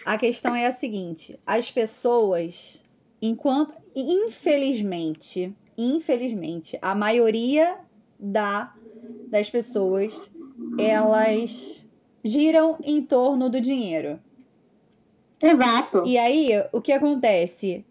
[0.05, 2.83] A questão é a seguinte: as pessoas,
[3.21, 3.73] enquanto.
[3.95, 7.77] Infelizmente, infelizmente, a maioria
[8.19, 8.73] da,
[9.29, 10.31] das pessoas
[10.79, 11.85] elas
[12.23, 14.19] giram em torno do dinheiro.
[15.41, 16.03] Exato.
[16.05, 17.85] E aí, o que acontece?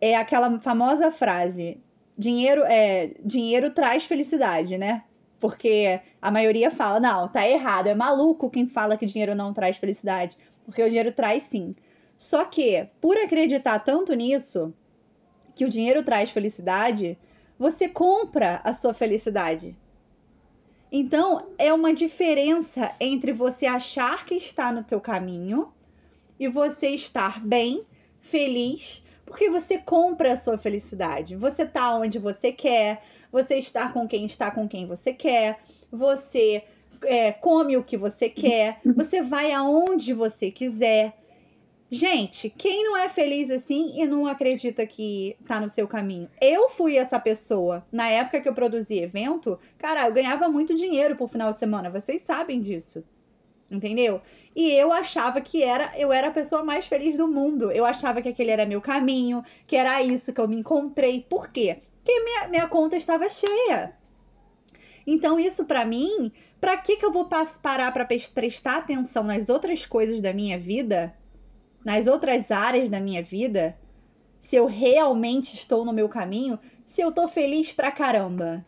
[0.00, 1.78] É aquela famosa frase:
[2.16, 5.04] dinheiro é dinheiro traz felicidade, né?
[5.42, 9.76] Porque a maioria fala, não, tá errado, é maluco quem fala que dinheiro não traz
[9.76, 11.74] felicidade, porque o dinheiro traz sim.
[12.16, 14.72] Só que, por acreditar tanto nisso,
[15.56, 17.18] que o dinheiro traz felicidade,
[17.58, 19.76] você compra a sua felicidade.
[20.92, 25.72] Então, é uma diferença entre você achar que está no teu caminho
[26.38, 27.84] e você estar bem,
[28.20, 31.34] feliz, porque você compra a sua felicidade.
[31.34, 35.58] Você tá onde você quer, você está com quem está com quem você quer,
[35.90, 36.62] você
[37.04, 41.14] é, come o que você quer, você vai aonde você quiser.
[41.90, 46.26] Gente, quem não é feliz assim e não acredita que tá no seu caminho?
[46.40, 47.86] Eu fui essa pessoa.
[47.92, 51.90] Na época que eu produzi evento, cara, eu ganhava muito dinheiro por final de semana.
[51.90, 53.04] Vocês sabem disso.
[53.70, 54.22] Entendeu?
[54.56, 57.70] E eu achava que era, eu era a pessoa mais feliz do mundo.
[57.70, 61.26] Eu achava que aquele era meu caminho, que era isso que eu me encontrei.
[61.28, 61.82] Por quê?
[62.02, 63.96] Porque minha, minha conta estava cheia.
[65.06, 67.28] Então, isso pra mim, pra que, que eu vou
[67.62, 71.14] parar pes- prestar atenção nas outras coisas da minha vida,
[71.84, 73.78] nas outras áreas da minha vida,
[74.40, 78.64] se eu realmente estou no meu caminho, se eu tô feliz pra caramba?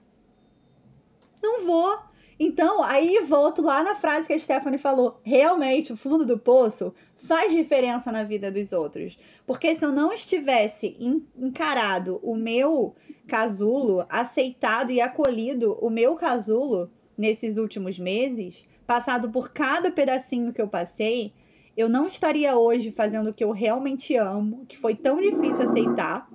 [1.42, 1.98] Não vou.
[2.38, 5.20] Então, aí volto lá na frase que a Stephanie falou.
[5.22, 9.16] Realmente, o fundo do poço faz diferença na vida dos outros.
[9.46, 16.14] Porque se eu não estivesse en- encarado o meu casulo, aceitado e acolhido o meu
[16.16, 21.32] casulo nesses últimos meses, passado por cada pedacinho que eu passei,
[21.76, 26.28] eu não estaria hoje fazendo o que eu realmente amo, que foi tão difícil aceitar.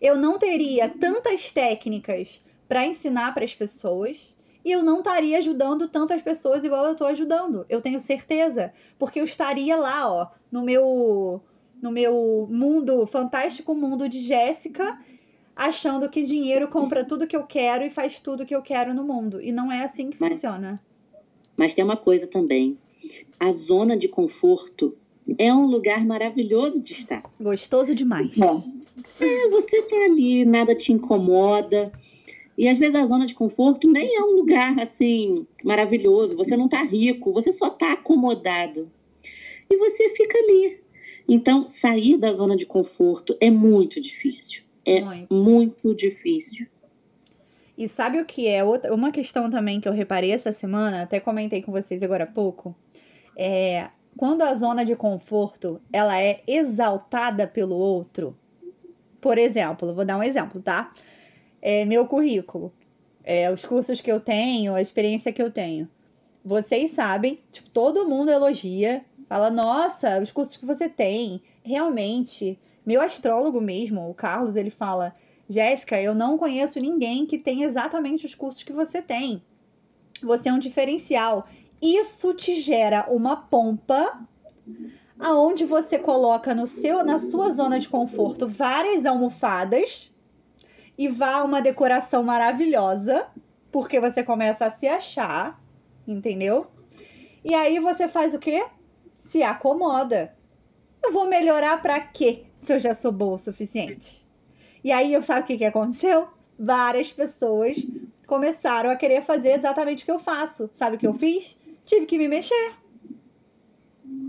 [0.00, 5.88] Eu não teria tantas técnicas para ensinar para as pessoas e eu não estaria ajudando
[5.88, 7.64] tantas pessoas igual eu tô ajudando.
[7.68, 11.42] Eu tenho certeza, porque eu estaria lá, ó, no meu
[11.82, 14.98] no meu mundo, fantástico mundo de Jéssica,
[15.54, 19.04] achando que dinheiro compra tudo que eu quero e faz tudo que eu quero no
[19.04, 19.40] mundo.
[19.40, 20.80] E não é assim que Mas- funciona.
[21.56, 22.78] Mas tem uma coisa também.
[23.38, 24.96] A zona de conforto
[25.38, 27.22] é um lugar maravilhoso de estar.
[27.40, 28.34] Gostoso demais.
[28.38, 31.92] É, você tá ali, nada te incomoda.
[32.56, 36.36] E às vezes a zona de conforto nem é um lugar assim maravilhoso.
[36.36, 38.90] Você não tá rico, você só tá acomodado.
[39.70, 40.80] E você fica ali.
[41.28, 44.62] Então, sair da zona de conforto é muito difícil.
[44.90, 45.34] É Muito.
[45.34, 46.66] muito difícil.
[47.76, 51.18] E sabe o que é outra, uma questão também que eu reparei essa semana, até
[51.18, 52.74] comentei com vocês agora há pouco,
[53.36, 58.36] é quando a zona de conforto ela é exaltada pelo outro.
[59.20, 60.92] Por exemplo, vou dar um exemplo, tá?
[61.62, 62.72] É meu currículo,
[63.24, 65.88] é, os cursos que eu tenho, a experiência que eu tenho.
[66.44, 72.58] Vocês sabem, tipo, todo mundo elogia, fala, nossa, os cursos que você tem, realmente.
[72.90, 75.14] Meu astrólogo mesmo, o Carlos, ele fala,
[75.48, 79.44] Jéssica, eu não conheço ninguém que tenha exatamente os cursos que você tem.
[80.20, 81.46] Você é um diferencial.
[81.80, 84.26] Isso te gera uma pompa
[85.20, 90.12] aonde você coloca no seu na sua zona de conforto várias almofadas
[90.98, 93.28] e vá uma decoração maravilhosa,
[93.70, 95.62] porque você começa a se achar,
[96.08, 96.66] entendeu?
[97.44, 98.66] E aí você faz o quê?
[99.16, 100.36] Se acomoda.
[101.00, 102.49] Eu vou melhorar para quê?
[102.70, 104.24] Se eu já sou boa o suficiente.
[104.84, 106.28] E aí, eu sabe o que, que aconteceu?
[106.56, 107.84] Várias pessoas
[108.28, 110.70] começaram a querer fazer exatamente o que eu faço.
[110.72, 111.58] Sabe o que eu fiz?
[111.84, 112.74] Tive que me mexer.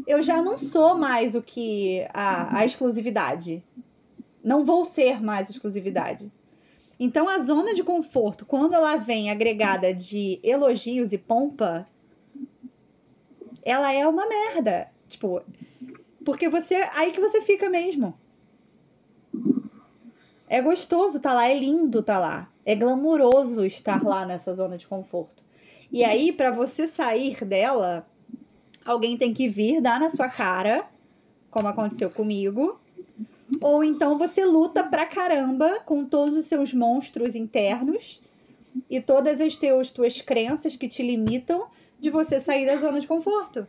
[0.07, 3.63] Eu já não sou mais o que a, a exclusividade.
[4.43, 6.31] Não vou ser mais exclusividade.
[6.99, 11.87] Então, a zona de conforto, quando ela vem agregada de elogios e pompa,
[13.61, 14.89] ela é uma merda.
[15.07, 15.43] Tipo,
[16.25, 16.89] porque você.
[16.95, 18.19] Aí que você fica mesmo.
[20.51, 22.51] É gostoso estar tá lá, é lindo estar tá lá.
[22.65, 25.45] É glamuroso estar lá nessa zona de conforto.
[25.89, 28.05] E aí, para você sair dela,
[28.83, 30.85] alguém tem que vir, dar na sua cara,
[31.49, 32.77] como aconteceu comigo.
[33.61, 38.19] Ou então você luta pra caramba com todos os seus monstros internos
[38.89, 43.07] e todas as teus, tuas crenças que te limitam de você sair da zona de
[43.07, 43.65] conforto.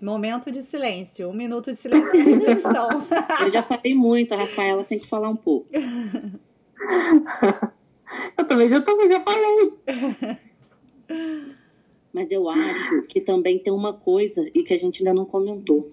[0.00, 1.28] Momento de silêncio.
[1.28, 2.88] Um minuto de silêncio e reflexão.
[3.42, 5.68] Eu já falei muito, a Rafaela tem que falar um pouco.
[8.38, 9.72] Eu também já, tô, já falei.
[12.12, 15.90] Mas eu acho que também tem uma coisa e que a gente ainda não comentou.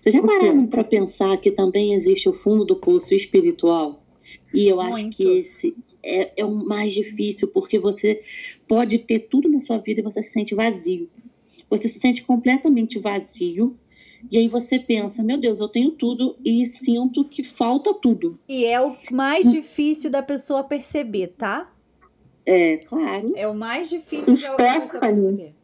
[0.00, 4.02] Vocês já pararam para pensar que também existe o fundo do poço espiritual?
[4.54, 5.16] E eu acho Muito.
[5.16, 8.20] que esse é, é o mais difícil, porque você
[8.66, 11.08] pode ter tudo na sua vida e você se sente vazio.
[11.70, 13.78] Você se sente completamente vazio.
[14.30, 18.38] E aí você pensa, meu Deus, eu tenho tudo e sinto que falta tudo.
[18.46, 21.72] E é o mais difícil da pessoa perceber, tá?
[22.44, 23.32] É, claro.
[23.36, 25.54] É o mais difícil da pessoa perceber.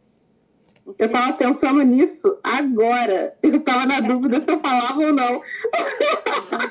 [0.98, 3.36] Eu tava pensando nisso agora.
[3.42, 5.40] Eu tava na dúvida se eu falava ou não.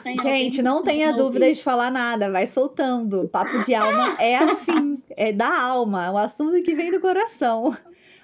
[0.06, 3.28] não Gente, não tenha dúvida de falar nada, vai soltando.
[3.28, 7.76] Papo de alma é assim, é da alma, é um assunto que vem do coração.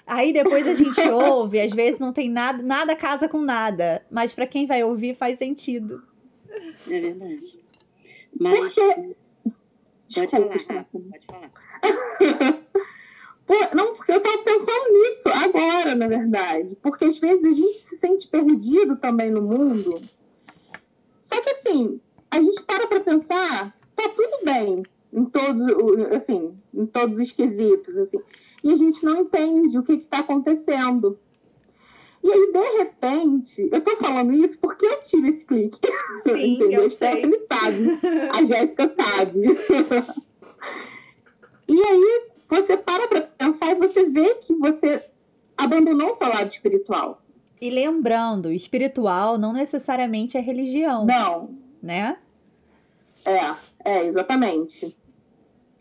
[0.05, 4.33] Aí depois a gente ouve, às vezes não tem nada, nada casa com nada, mas
[4.33, 6.03] para quem vai ouvir faz sentido.
[6.87, 7.59] É verdade.
[8.39, 9.15] Mas porque...
[10.13, 11.51] pode falar, Rafa, pode falar.
[13.75, 16.75] não, porque eu tava pensando nisso agora, na verdade.
[16.81, 20.01] Porque às vezes a gente se sente perdido também no mundo.
[21.21, 24.83] Só que assim, a gente para pra pensar, tá tudo bem
[25.13, 25.61] em todos,
[26.13, 28.21] assim, em todos os quesitos, assim
[28.63, 31.17] e a gente não entende o que está acontecendo.
[32.23, 35.79] E aí, de repente, eu tô falando isso porque eu tive esse clique.
[36.21, 37.23] Sim, eu sei.
[37.23, 37.99] Ele sabe,
[38.31, 39.41] a Jéssica sabe.
[41.67, 45.03] e aí, você para para pensar e você vê que você
[45.57, 47.21] abandonou o seu lado espiritual.
[47.59, 51.05] E lembrando, espiritual não necessariamente é religião.
[51.05, 51.55] Não.
[51.81, 52.17] Né?
[53.25, 54.95] É, é, exatamente.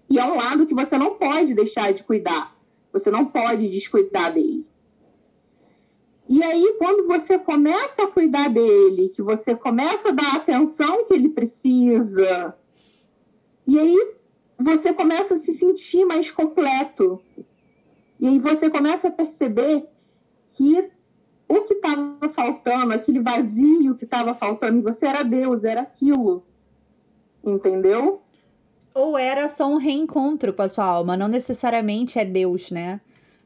[0.09, 2.55] E é um lado que você não pode deixar de cuidar.
[2.93, 4.67] Você não pode descuidar dele.
[6.29, 11.05] E aí, quando você começa a cuidar dele, que você começa a dar a atenção
[11.05, 12.57] que ele precisa,
[13.67, 14.15] e aí
[14.59, 17.21] você começa a se sentir mais completo.
[18.19, 19.89] E aí você começa a perceber
[20.51, 20.91] que
[21.49, 26.45] o que estava faltando, aquele vazio que estava faltando em você era Deus, era aquilo.
[27.43, 28.23] Entendeu?
[28.95, 33.01] Ou era só um reencontro com a sua alma, não necessariamente é Deus, né?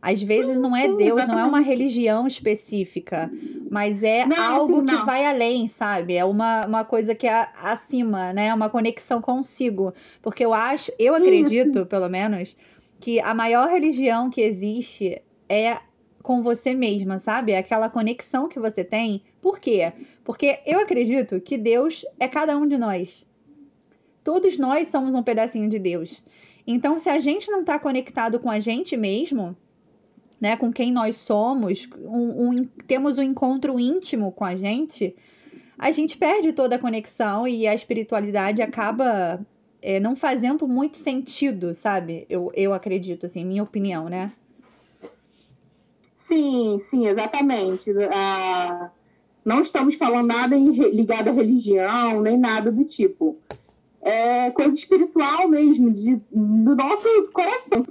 [0.04, 3.33] Às vezes não é Deus, não é uma religião específica,
[3.70, 6.14] mas é não, algo assim, que vai além, sabe?
[6.14, 8.52] É uma, uma coisa que é acima, né?
[8.52, 9.94] Uma conexão consigo.
[10.20, 11.87] Porque eu acho, eu acredito, Isso.
[11.87, 12.54] pelo menos,
[13.00, 15.78] que a maior religião que existe é
[16.22, 17.52] com você mesma, sabe?
[17.52, 19.22] É aquela conexão que você tem.
[19.40, 19.90] Por quê?
[20.22, 23.26] Porque eu acredito que Deus é cada um de nós.
[24.24, 26.24] Todos nós somos um pedacinho de Deus.
[26.66, 29.54] Então, se a gente não está conectado com a gente mesmo,
[30.40, 35.14] né, com quem nós somos, um, um, temos um encontro íntimo com a gente,
[35.78, 39.44] a gente perde toda a conexão e a espiritualidade acaba
[39.83, 42.25] é, não fazendo muito sentido, sabe?
[42.31, 44.33] Eu, eu acredito, assim, minha opinião, né?
[46.16, 47.92] Sim, sim, exatamente.
[48.10, 48.90] Ah,
[49.44, 53.37] não estamos falando nada em, ligado à religião, nem nada do tipo
[54.05, 57.85] é coisa espiritual mesmo, de, do nosso coração.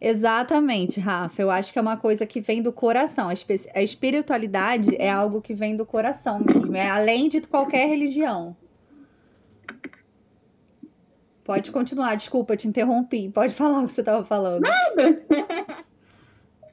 [0.00, 1.40] Exatamente, Rafa.
[1.40, 3.28] Eu acho que é uma coisa que vem do coração.
[3.74, 8.54] A espiritualidade é algo que vem do coração mesmo, é além de qualquer religião.
[11.44, 13.28] Pode continuar, desculpa, te interrompi.
[13.28, 14.62] Pode falar o que você estava falando.
[14.62, 15.22] Nada!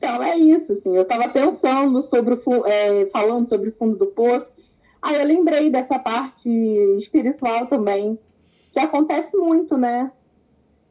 [0.01, 0.95] Então é isso, assim.
[0.95, 4.51] Eu estava pensando sobre o é, falando sobre o fundo do poço.
[4.99, 6.49] Aí eu lembrei dessa parte
[6.97, 8.17] espiritual também,
[8.71, 10.11] que acontece muito, né?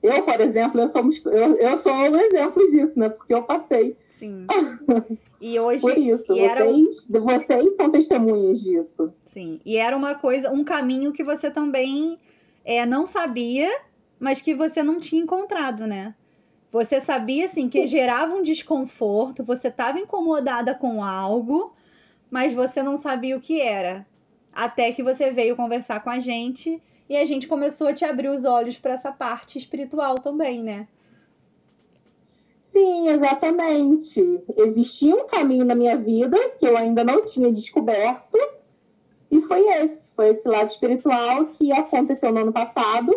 [0.03, 3.09] Eu, por exemplo, eu sou, eu, eu sou um exemplo disso, né?
[3.09, 3.97] Porque eu passei.
[4.11, 4.47] Sim.
[5.41, 5.81] E hoje.
[5.81, 6.67] Por isso, vocês, era...
[6.67, 9.11] vocês são testemunhas disso.
[9.25, 9.59] Sim.
[9.65, 12.19] E era uma coisa, um caminho que você também
[12.63, 13.71] é, não sabia,
[14.19, 16.15] mas que você não tinha encontrado, né?
[16.71, 21.73] Você sabia, assim, que gerava um desconforto, você estava incomodada com algo,
[22.31, 24.07] mas você não sabia o que era.
[24.53, 26.81] Até que você veio conversar com a gente
[27.11, 30.87] e a gente começou a te abrir os olhos para essa parte espiritual também, né?
[32.63, 34.41] Sim, exatamente.
[34.57, 38.39] Existia um caminho na minha vida que eu ainda não tinha descoberto,
[39.29, 43.13] e foi esse, foi esse lado espiritual que aconteceu no ano passado,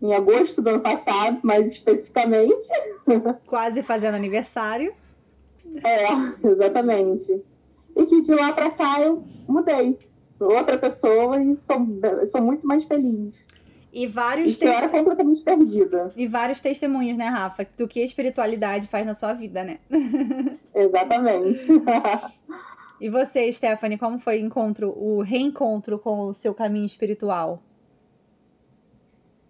[0.00, 2.68] em agosto do ano passado, mais especificamente.
[3.44, 4.94] Quase fazendo aniversário.
[5.82, 6.06] É,
[6.48, 7.42] exatamente.
[7.96, 9.98] E que de lá para cá eu mudei.
[10.38, 11.86] Outra pessoa e sou,
[12.28, 13.46] sou muito mais feliz.
[13.92, 16.12] E vários e era completamente perdida.
[16.14, 19.78] E vários testemunhos, né, Rafa, do que a espiritualidade faz na sua vida, né?
[20.74, 21.66] Exatamente.
[23.00, 27.62] e você, Stephanie, como foi o encontro, o reencontro com o seu caminho espiritual?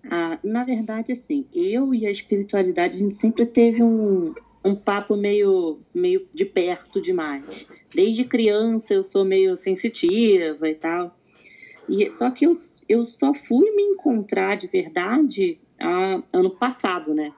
[0.08, 4.32] Ah, na verdade, assim, eu e a espiritualidade, a gente sempre teve um,
[4.64, 7.66] um papo meio, meio de perto demais.
[7.96, 11.18] Desde criança eu sou meio sensitiva e tal.
[11.88, 12.52] E, só que eu,
[12.86, 17.32] eu só fui me encontrar de verdade a, ano passado, né?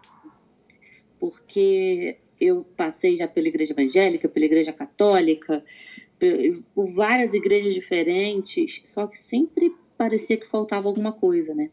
[1.20, 5.64] Porque eu passei já pela igreja evangélica, pela igreja católica,
[6.74, 11.70] por várias igrejas diferentes, só que sempre parecia que faltava alguma coisa, né?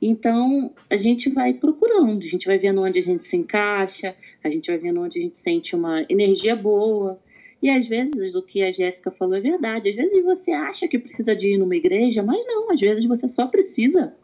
[0.00, 4.48] Então, a gente vai procurando, a gente vai vendo onde a gente se encaixa, a
[4.48, 7.18] gente vai vendo onde a gente sente uma energia boa.
[7.64, 9.88] E às vezes o que a Jéssica falou é verdade.
[9.88, 13.26] Às vezes você acha que precisa de ir numa igreja, mas não, às vezes você
[13.26, 14.14] só precisa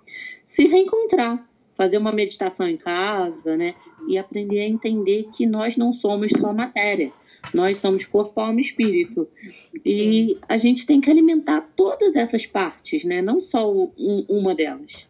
[0.44, 3.74] se reencontrar, fazer uma meditação em casa, né?
[4.06, 7.14] E aprender a entender que nós não somos só matéria.
[7.54, 9.26] Nós somos corpo, alma e espírito.
[9.86, 13.22] E a gente tem que alimentar todas essas partes, né?
[13.22, 15.08] Não só um, uma delas.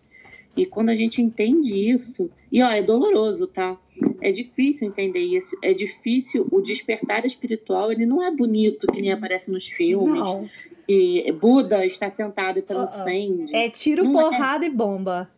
[0.56, 3.78] E quando a gente entende isso, e ó, é doloroso, tá?
[4.20, 6.46] É difícil entender isso, é difícil.
[6.50, 10.20] O despertar espiritual, ele não é bonito, que nem aparece nos filmes.
[10.20, 10.44] Não.
[10.88, 13.52] E Buda está sentado e transcende.
[13.52, 13.56] Uh -uh.
[13.56, 14.24] É tiro, não é.
[14.24, 14.68] porrada é.
[14.68, 15.30] e bomba.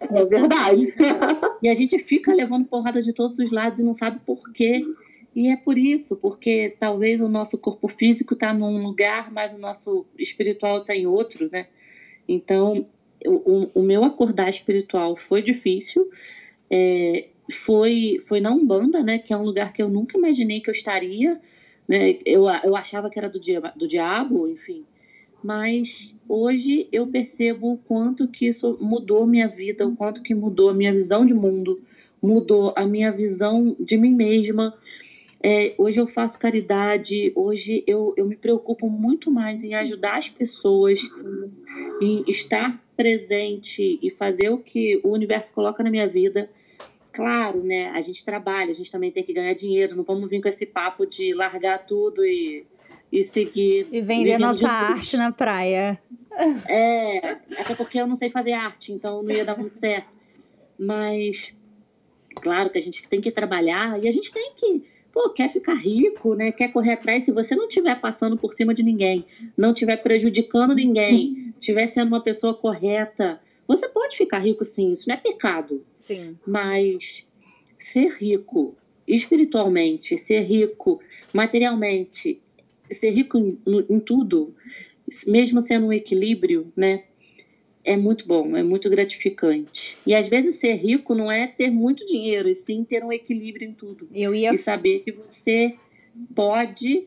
[0.00, 0.86] É verdade.
[1.62, 4.82] e a gente fica levando porrada de todos os lados e não sabe por quê.
[5.34, 9.58] E é por isso, porque talvez o nosso corpo físico está num lugar, mas o
[9.58, 11.68] nosso espiritual está em outro, né?
[12.28, 12.86] Então,
[13.26, 16.10] o, o meu acordar espiritual foi difícil.
[16.70, 19.18] É, foi, foi na Umbanda, né?
[19.18, 21.40] Que é um lugar que eu nunca imaginei que eu estaria.
[21.88, 22.18] Né?
[22.24, 24.84] Eu, eu achava que era do, dia, do diabo, enfim.
[25.42, 30.70] Mas hoje eu percebo o quanto que isso mudou minha vida, o quanto que mudou
[30.70, 31.80] a minha visão de mundo,
[32.22, 34.74] mudou a minha visão de mim mesma.
[35.42, 40.28] É, hoje eu faço caridade, hoje eu, eu me preocupo muito mais em ajudar as
[40.28, 41.00] pessoas,
[42.00, 46.50] em estar presente e fazer o que o universo coloca na minha vida.
[47.10, 47.88] Claro, né?
[47.90, 49.96] A gente trabalha, a gente também tem que ganhar dinheiro.
[49.96, 52.66] Não vamos vir com esse papo de largar tudo e,
[53.10, 53.88] e seguir.
[53.90, 55.98] E vender nossa arte na praia.
[56.68, 60.08] É, até porque eu não sei fazer arte, então não ia dar muito certo.
[60.78, 61.54] Mas,
[62.36, 65.74] claro que a gente tem que trabalhar e a gente tem que pô, quer ficar
[65.74, 66.52] rico, né?
[66.52, 67.24] Quer correr atrás.
[67.24, 69.24] Se você não estiver passando por cima de ninguém,
[69.56, 74.92] não estiver prejudicando ninguém, estiver sendo uma pessoa correta, você pode ficar rico sim.
[74.92, 75.84] Isso não é pecado.
[76.00, 76.36] Sim.
[76.46, 77.26] Mas
[77.78, 81.00] ser rico espiritualmente, ser rico
[81.32, 82.40] materialmente,
[82.90, 83.58] ser rico em,
[83.88, 84.54] em tudo,
[85.26, 87.04] mesmo sendo um equilíbrio, né?
[87.84, 89.96] É muito bom, é muito gratificante.
[90.06, 93.68] E às vezes ser rico não é ter muito dinheiro, e sim ter um equilíbrio
[93.68, 94.08] em tudo.
[94.14, 94.52] Eu ia...
[94.52, 95.74] E saber que você
[96.34, 97.06] pode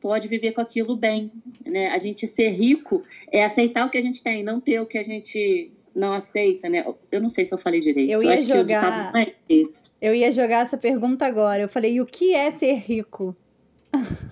[0.00, 1.30] pode viver com aquilo bem,
[1.64, 1.88] né?
[1.88, 4.98] A gente ser rico é aceitar o que a gente tem, não ter o que
[4.98, 6.84] a gente não aceita, né?
[7.10, 8.10] Eu não sei se eu falei direito.
[8.10, 9.12] Eu ia eu jogar.
[9.14, 9.32] É
[10.00, 11.62] eu ia jogar essa pergunta agora.
[11.62, 13.36] Eu falei, e o que é ser rico?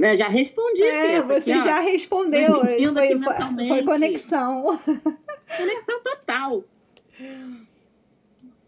[0.00, 0.82] Né, já respondi.
[0.82, 2.60] É, você aqui, já respondeu.
[2.60, 4.78] Foi, foi, foi conexão.
[5.56, 6.64] Conexão total.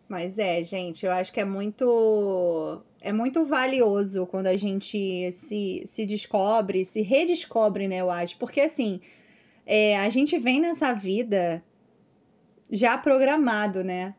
[0.07, 5.83] Mas é, gente, eu acho que é muito é muito valioso quando a gente se,
[5.87, 8.37] se descobre, se redescobre, né, eu acho.
[8.37, 9.01] Porque assim,
[9.64, 11.64] é, a gente vem nessa vida
[12.70, 14.14] já programado, né?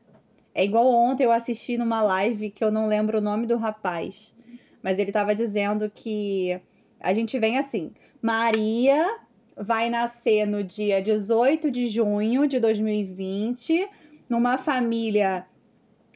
[0.56, 4.36] É igual ontem eu assisti numa live que eu não lembro o nome do rapaz,
[4.82, 6.60] mas ele tava dizendo que
[7.04, 7.92] a gente vem assim:
[8.22, 9.20] Maria
[9.56, 13.88] vai nascer no dia 18 de junho de 2020,
[14.30, 15.46] numa família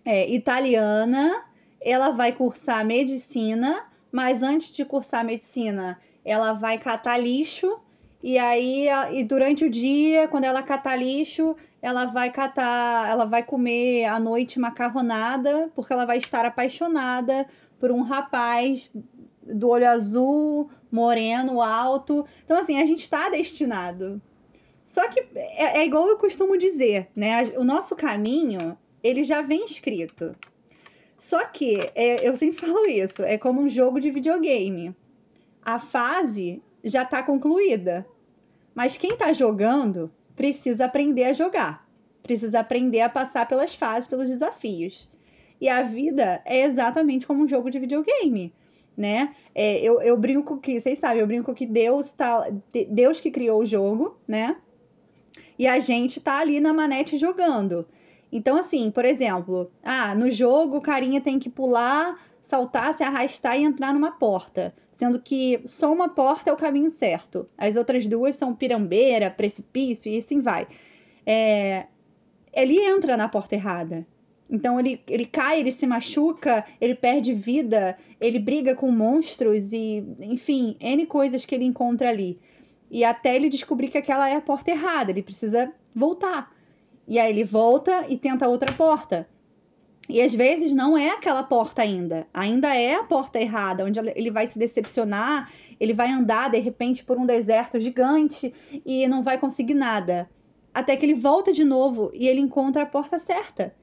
[0.05, 1.43] é, italiana.
[1.79, 7.79] Ela vai cursar medicina, mas antes de cursar medicina, ela vai catar lixo.
[8.23, 13.43] E aí, e durante o dia, quando ela catar lixo, ela vai catar, ela vai
[13.43, 17.47] comer à noite macarronada, porque ela vai estar apaixonada
[17.79, 18.91] por um rapaz
[19.53, 22.25] do olho azul, moreno, alto.
[22.43, 24.21] Então, assim, a gente está destinado.
[24.85, 27.43] Só que é, é, igual eu costumo dizer, né?
[27.57, 30.35] O nosso caminho, ele já vem escrito.
[31.17, 34.95] Só que, é, eu sempre falo isso, é como um jogo de videogame.
[35.61, 38.07] A fase já está concluída.
[38.73, 41.85] Mas quem está jogando precisa aprender a jogar.
[42.23, 45.09] Precisa aprender a passar pelas fases, pelos desafios.
[45.59, 48.53] E a vida é exatamente como um jogo de videogame
[48.97, 49.35] né?
[49.53, 52.47] É, eu, eu brinco que, vocês sabem, eu brinco que Deus tá.
[52.89, 54.57] Deus que criou o jogo, né?
[55.59, 57.87] E a gente tá ali na manete jogando.
[58.31, 63.57] Então, assim, por exemplo, ah, no jogo o carinha tem que pular, saltar, se arrastar
[63.57, 64.73] e entrar numa porta.
[64.91, 67.47] Sendo que só uma porta é o caminho certo.
[67.55, 70.67] As outras duas são pirambeira, precipício e assim vai.
[71.25, 71.85] É,
[72.51, 74.05] ele entra na porta errada.
[74.49, 80.05] Então ele, ele cai, ele se machuca, ele perde vida, ele briga com monstros e,
[80.21, 82.39] enfim, N coisas que ele encontra ali.
[82.89, 86.55] E até ele descobrir que aquela é a porta errada, ele precisa voltar.
[87.07, 89.27] E aí ele volta e tenta outra porta.
[90.09, 92.25] E às vezes não é aquela porta ainda.
[92.33, 97.03] Ainda é a porta errada, onde ele vai se decepcionar, ele vai andar de repente
[97.03, 98.53] por um deserto gigante
[98.85, 100.29] e não vai conseguir nada.
[100.73, 103.75] Até que ele volta de novo e ele encontra a porta certa.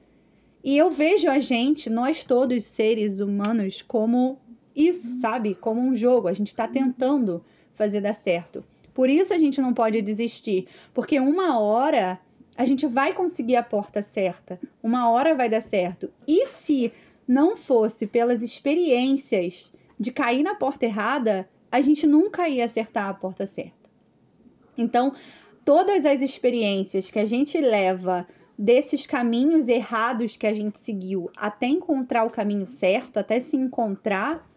[0.65, 4.39] E eu vejo a gente, nós todos seres humanos, como
[4.75, 5.53] isso, sabe?
[5.53, 6.27] Como um jogo.
[6.27, 7.45] A gente está tentando
[7.75, 8.65] fazer dar certo.
[8.91, 10.65] Por isso a gente não pode desistir.
[10.91, 12.19] Porque uma hora
[12.57, 14.59] a gente vai conseguir a porta certa.
[14.81, 16.11] Uma hora vai dar certo.
[16.27, 16.91] E se
[17.27, 23.13] não fosse pelas experiências de cair na porta errada, a gente nunca ia acertar a
[23.13, 23.87] porta certa.
[24.75, 25.13] Então,
[25.63, 28.27] todas as experiências que a gente leva
[28.57, 34.49] desses caminhos errados que a gente seguiu até encontrar o caminho certo, até se encontrar,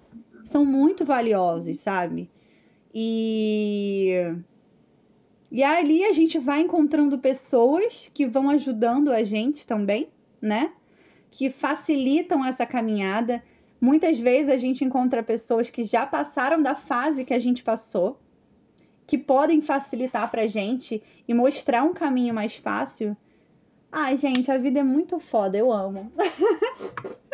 [0.44, 2.30] são muito valiosos, sabe?
[2.94, 4.12] E
[5.50, 10.08] e ali a gente vai encontrando pessoas que vão ajudando a gente também,
[10.40, 10.72] né?
[11.30, 13.42] Que facilitam essa caminhada.
[13.80, 18.20] Muitas vezes a gente encontra pessoas que já passaram da fase que a gente passou,
[19.06, 23.16] que podem facilitar pra gente e mostrar um caminho mais fácil
[23.90, 26.12] Ai, gente, a vida é muito foda, eu amo.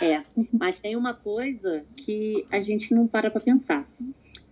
[0.00, 3.86] É, mas tem uma coisa que a gente não para pra pensar.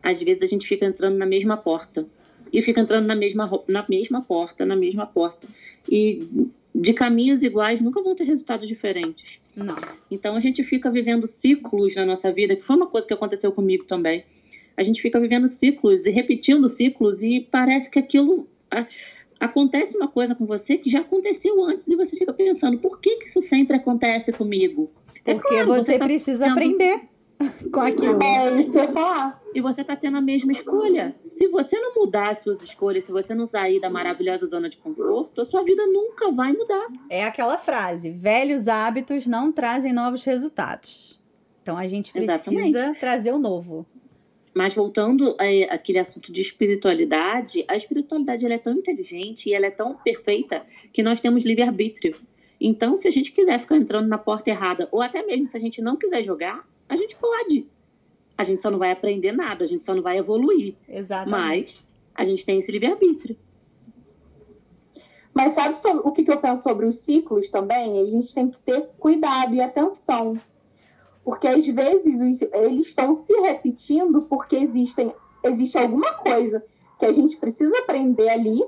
[0.02, 2.06] Às vezes a gente fica entrando na mesma porta.
[2.52, 5.48] E fica entrando na mesma, na mesma porta, na mesma porta.
[5.88, 6.28] E
[6.74, 9.40] de caminhos iguais nunca vão ter resultados diferentes.
[9.56, 9.76] Não.
[10.10, 13.52] Então a gente fica vivendo ciclos na nossa vida, que foi uma coisa que aconteceu
[13.52, 14.24] comigo também.
[14.76, 18.48] A gente fica vivendo ciclos e repetindo ciclos e parece que aquilo
[19.38, 23.16] acontece uma coisa com você que já aconteceu antes e você fica pensando, por que,
[23.16, 24.90] que isso sempre acontece comigo?
[25.24, 26.52] É Porque claro, você, você tá precisa tendo...
[26.52, 27.08] aprender
[27.72, 28.22] com aquilo.
[28.22, 29.42] É isso que eu ia falar.
[29.54, 31.14] E você está tendo a mesma escolha.
[31.24, 34.76] Se você não mudar as suas escolhas, se você não sair da maravilhosa zona de
[34.76, 36.88] conforto, a sua vida nunca vai mudar.
[37.08, 41.20] É aquela frase: velhos hábitos não trazem novos resultados.
[41.62, 43.00] Então a gente precisa Exatamente.
[43.00, 43.86] trazer o novo.
[44.54, 45.36] Mas voltando
[45.68, 50.64] àquele assunto de espiritualidade, a espiritualidade ela é tão inteligente e ela é tão perfeita
[50.92, 52.16] que nós temos livre-arbítrio.
[52.60, 55.60] Então, se a gente quiser ficar entrando na porta errada, ou até mesmo se a
[55.60, 57.66] gente não quiser jogar, a gente pode.
[58.38, 60.76] A gente só não vai aprender nada, a gente só não vai evoluir.
[60.88, 61.30] Exatamente.
[61.30, 63.36] Mas a gente tem esse livre-arbítrio.
[65.34, 68.00] Mas sabe sobre, o que, que eu penso sobre os ciclos também?
[68.00, 70.40] A gente tem que ter cuidado e atenção
[71.24, 75.12] porque às vezes eles estão se repetindo porque existem,
[75.42, 76.62] existe alguma coisa
[76.98, 78.62] que a gente precisa aprender ali,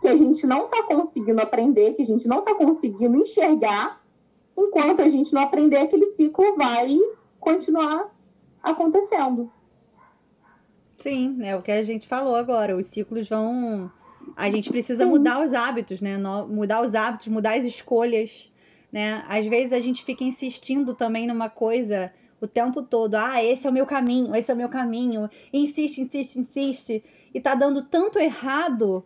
[0.00, 4.02] que a gente não está conseguindo aprender, que a gente não está conseguindo enxergar,
[4.58, 6.98] enquanto a gente não aprender, aquele ciclo vai
[7.38, 8.12] continuar
[8.60, 9.50] acontecendo.
[11.00, 12.76] Sim, é o que a gente falou agora.
[12.76, 13.90] Os ciclos vão.
[14.36, 15.10] A gente precisa Sim.
[15.10, 16.16] mudar os hábitos, né?
[16.48, 18.51] Mudar os hábitos, mudar as escolhas
[18.92, 19.24] né?
[19.26, 23.14] Às vezes a gente fica insistindo também numa coisa o tempo todo.
[23.14, 25.30] Ah, esse é o meu caminho, esse é o meu caminho.
[25.52, 27.02] E insiste, insiste, insiste.
[27.32, 29.04] E tá dando tanto errado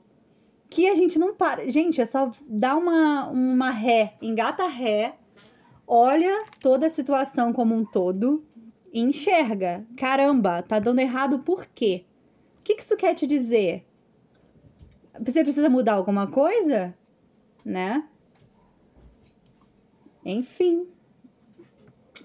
[0.68, 1.70] que a gente não para.
[1.70, 5.16] Gente, é só dar uma, uma ré, engata ré,
[5.86, 8.44] olha toda a situação como um todo
[8.92, 9.86] e enxerga.
[9.96, 12.04] Caramba, tá dando errado por quê?
[12.58, 13.86] O que, que isso quer te dizer?
[15.20, 16.94] Você precisa mudar alguma coisa?
[17.64, 18.04] Né?
[20.26, 20.86] Enfim.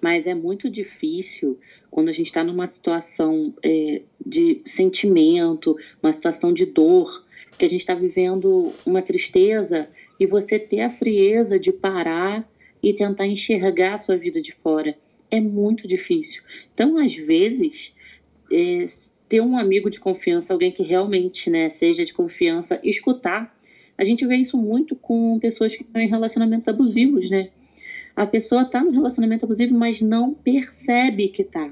[0.02, 1.60] Mas é muito difícil
[1.92, 7.24] quando a gente está numa situação é, de sentimento, uma situação de dor,
[7.56, 9.88] que a gente está vivendo uma tristeza
[10.20, 12.50] e você ter a frieza de parar
[12.82, 14.98] e tentar enxergar a sua vida de fora.
[15.30, 16.42] É muito difícil.
[16.74, 17.94] Então, às vezes,
[18.52, 18.86] é,
[19.30, 23.56] ter um amigo de confiança, alguém que realmente né, seja de confiança, escutar.
[23.96, 27.52] A gente vê isso muito com pessoas que estão em relacionamentos abusivos, né?
[28.16, 31.72] A pessoa está no relacionamento abusivo, mas não percebe que está.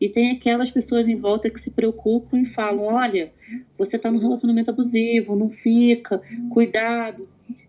[0.00, 3.32] E tem aquelas pessoas em volta que se preocupam e falam: olha,
[3.78, 6.20] você está no relacionamento abusivo, não fica,
[6.50, 7.28] cuidado.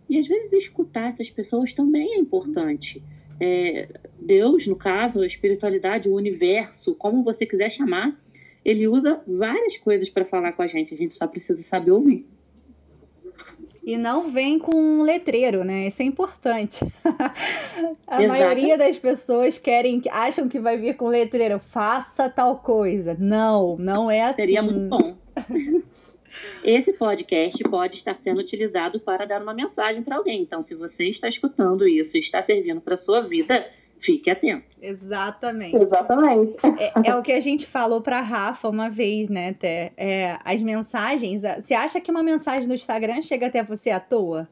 [0.09, 3.03] E às vezes escutar essas pessoas também é importante.
[3.39, 3.89] É,
[4.19, 8.19] Deus, no caso, a espiritualidade, o universo, como você quiser chamar,
[8.63, 12.25] ele usa várias coisas para falar com a gente, a gente só precisa saber ouvir.
[13.85, 15.87] E não vem com um letreiro, né?
[15.87, 16.83] Isso é importante.
[18.07, 18.27] a Exato.
[18.27, 23.15] maioria das pessoas querem, acham que vai vir com letreiro, faça tal coisa.
[23.19, 24.41] Não, não é assim.
[24.41, 25.15] Seria muito bom.
[26.63, 30.41] Esse podcast pode estar sendo utilizado para dar uma mensagem para alguém.
[30.41, 33.69] Então, se você está escutando isso e está servindo para sua vida,
[33.99, 34.77] fique atento.
[34.81, 35.75] Exatamente.
[35.75, 36.57] Exatamente.
[36.77, 39.91] É, é o que a gente falou para Rafa uma vez, né, Té?
[39.97, 41.41] É, as mensagens.
[41.59, 44.47] Você acha que uma mensagem no Instagram chega até você à toa?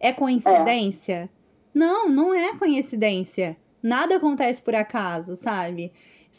[0.00, 1.30] É coincidência?
[1.32, 1.44] É.
[1.72, 3.56] Não, não é coincidência.
[3.82, 5.90] Nada acontece por acaso, sabe?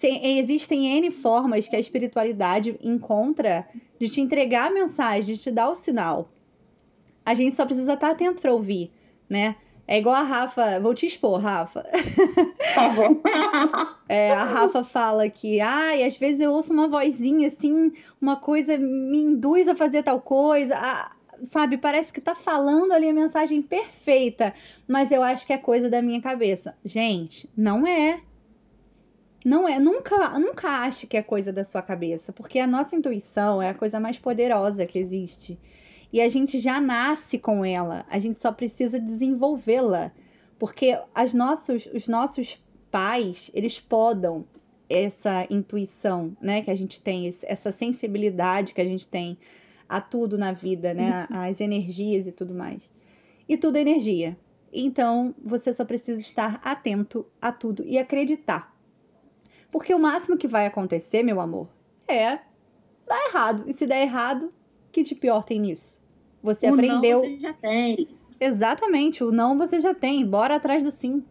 [0.04, 3.66] existem N formas que a espiritualidade encontra
[3.98, 6.28] de te entregar a mensagem, de te dar o sinal.
[7.26, 8.90] A gente só precisa estar atento para ouvir,
[9.30, 9.56] né?
[9.88, 11.86] É igual a Rafa, vou te expor, Rafa.
[12.74, 13.22] Tá bom.
[14.10, 18.78] é, a Rafa fala que, ai, às vezes eu ouço uma vozinha assim, uma coisa
[18.78, 20.76] me induz a fazer tal coisa.
[20.76, 21.12] Ah,
[21.44, 24.54] sabe, parece que tá falando ali a mensagem perfeita,
[24.88, 26.76] mas eu acho que é coisa da minha cabeça.
[26.84, 28.22] Gente, não é.
[29.46, 33.62] Não é, nunca, nunca ache que é coisa da sua cabeça, porque a nossa intuição
[33.62, 35.60] é a coisa mais poderosa que existe.
[36.16, 40.14] E a gente já nasce com ela, a gente só precisa desenvolvê-la.
[40.58, 42.58] Porque as nossos, os nossos
[42.90, 44.46] pais, eles podam
[44.90, 49.38] essa intuição, né, que a gente tem, essa sensibilidade que a gente tem
[49.90, 52.90] a tudo na vida, né, as energias e tudo mais.
[53.46, 54.38] E tudo é energia.
[54.72, 58.74] Então, você só precisa estar atento a tudo e acreditar.
[59.70, 61.68] Porque o máximo que vai acontecer, meu amor,
[62.08, 62.40] é
[63.06, 63.66] dar errado.
[63.68, 64.50] E se der errado,
[64.94, 66.05] que de pior tem nisso?
[66.46, 67.24] Você o aprendeu.
[67.24, 68.08] Não você já tem.
[68.40, 70.24] Exatamente, o não você já tem.
[70.24, 71.24] Bora atrás do sim.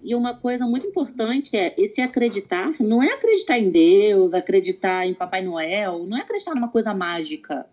[0.00, 5.14] E uma coisa muito importante é esse acreditar, não é acreditar em Deus, acreditar em
[5.14, 7.66] Papai Noel, não é acreditar numa coisa mágica.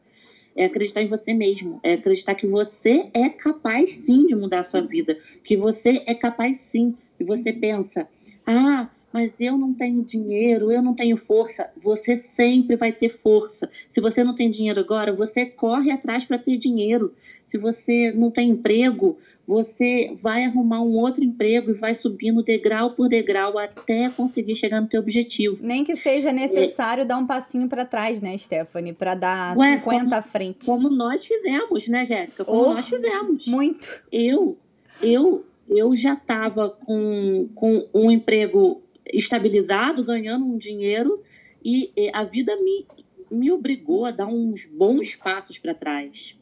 [0.56, 4.64] É acreditar em você mesmo, é acreditar que você é capaz sim de mudar a
[4.64, 6.96] sua vida, que você é capaz sim.
[7.20, 8.08] E você pensa:
[8.48, 11.72] "Ah, mas eu não tenho dinheiro, eu não tenho força.
[11.78, 13.70] Você sempre vai ter força.
[13.88, 17.14] Se você não tem dinheiro agora, você corre atrás para ter dinheiro.
[17.46, 19.16] Se você não tem emprego,
[19.48, 24.82] você vai arrumar um outro emprego e vai subindo degrau por degrau até conseguir chegar
[24.82, 25.60] no teu objetivo.
[25.62, 27.06] Nem que seja necessário é.
[27.06, 30.66] dar um passinho para trás, né, Stephanie, para dar Ué, 50 como, à frente.
[30.66, 32.44] Como nós fizemos, né, Jéssica?
[32.44, 33.48] Como oh, nós fizemos.
[33.48, 33.88] Muito.
[34.12, 34.58] Eu,
[35.00, 38.82] eu, eu já estava com, com um emprego
[39.12, 41.22] estabilizado, ganhando um dinheiro,
[41.64, 42.86] e, a vida me,
[43.32, 46.36] me obrigou a dar uns bons passos para trás.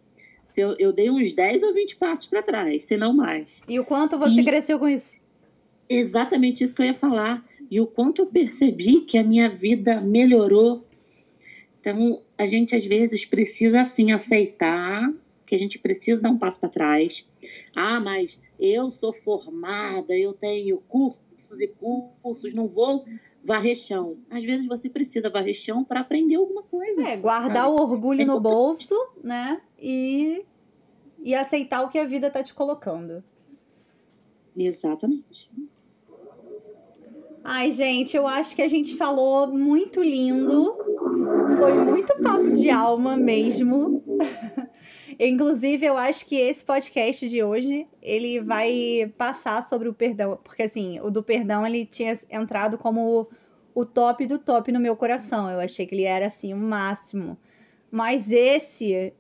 [0.45, 3.63] Se eu, eu dei uns 10 ou 20 passos para trás, se não mais.
[3.69, 5.19] E o quanto você e cresceu com isso?
[5.87, 7.45] Exatamente isso que eu ia falar.
[7.69, 10.85] E o quanto eu percebi que a minha vida melhorou.
[11.79, 15.09] Então, a gente às vezes precisa assim aceitar
[15.45, 17.27] que a gente precisa dar um passo para trás.
[17.75, 21.67] Ah, mas eu sou formada, eu tenho curso cursos e
[22.21, 23.03] cursos, não vou
[23.43, 24.17] varrer chão.
[24.29, 27.01] Às vezes você precisa varrer chão para aprender alguma coisa.
[27.01, 27.75] É, guardar sabe?
[27.75, 29.61] o orgulho é no bolso, né?
[29.79, 30.45] E,
[31.23, 33.23] e aceitar o que a vida tá te colocando.
[34.55, 35.49] Exatamente.
[37.43, 40.77] Ai, gente, eu acho que a gente falou muito lindo.
[41.57, 44.03] Foi muito papo de alma mesmo.
[45.23, 50.63] Inclusive, eu acho que esse podcast de hoje, ele vai passar sobre o perdão, porque
[50.63, 53.29] assim, o do perdão ele tinha entrado como
[53.75, 55.47] o top do top no meu coração.
[55.47, 57.37] Eu achei que ele era assim o máximo.
[57.91, 59.13] Mas esse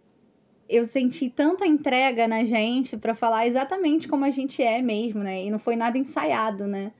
[0.67, 5.43] eu senti tanta entrega na gente para falar exatamente como a gente é mesmo, né?
[5.43, 6.93] E não foi nada ensaiado, né?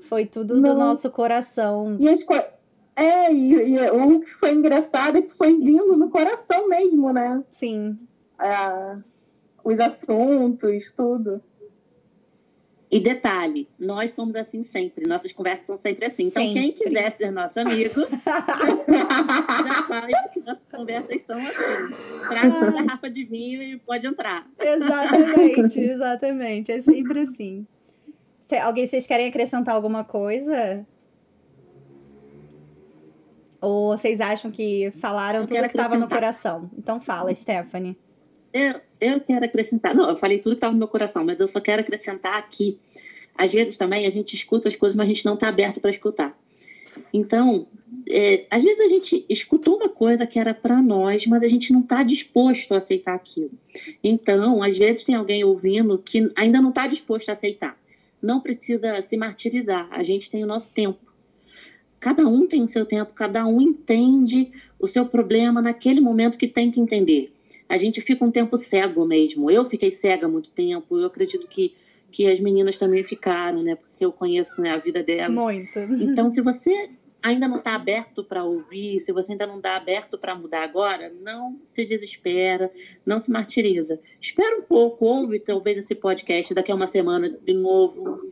[0.00, 0.70] Foi tudo não.
[0.70, 1.96] do nosso coração.
[2.00, 2.46] E as coisas.
[2.96, 7.40] É, e, e o que foi engraçado é que foi vindo no coração mesmo, né?
[7.52, 7.96] Sim.
[8.42, 8.96] É,
[9.64, 11.40] os assuntos, tudo.
[12.92, 16.24] E detalhe, nós somos assim sempre, nossas conversas são sempre assim.
[16.24, 16.60] Então, sempre.
[16.60, 21.94] quem quiser ser nosso amigo, já sabe que nossas conversas são assim.
[22.28, 24.46] Traz uma garrafa de vinho e pode entrar.
[24.60, 26.70] Exatamente, exatamente.
[26.70, 27.66] É sempre assim.
[28.38, 30.86] Cê, alguém, vocês querem acrescentar alguma coisa?
[33.58, 36.70] Ou vocês acham que falaram eu tudo que estava no coração?
[36.76, 37.96] Então fala, Stephanie.
[38.52, 39.94] Eu, eu quero acrescentar.
[39.94, 42.78] Não, eu falei tudo que estava no meu coração, mas eu só quero acrescentar aqui.
[43.34, 45.90] Às vezes também a gente escuta as coisas, mas a gente não está aberto para
[45.90, 46.38] escutar.
[47.12, 47.66] Então,
[48.10, 51.72] é, às vezes a gente escutou uma coisa que era para nós, mas a gente
[51.72, 53.52] não está disposto a aceitar aquilo.
[54.04, 57.78] Então, às vezes tem alguém ouvindo que ainda não está disposto a aceitar.
[58.20, 59.88] Não precisa se martirizar.
[59.90, 60.98] A gente tem o nosso tempo.
[61.98, 66.48] Cada um tem o seu tempo, cada um entende o seu problema naquele momento que
[66.48, 67.32] tem que entender
[67.72, 69.50] a gente fica um tempo cego mesmo.
[69.50, 71.74] Eu fiquei cega há muito tempo, eu acredito que,
[72.10, 73.76] que as meninas também ficaram, né?
[73.76, 75.34] Porque eu conheço né, a vida delas.
[75.34, 75.78] Muito.
[75.78, 76.90] Então, se você
[77.22, 81.10] ainda não está aberto para ouvir, se você ainda não está aberto para mudar agora,
[81.22, 82.70] não se desespera,
[83.06, 83.98] não se martiriza.
[84.20, 88.30] Espera um pouco, ouve talvez esse podcast daqui a uma semana de novo.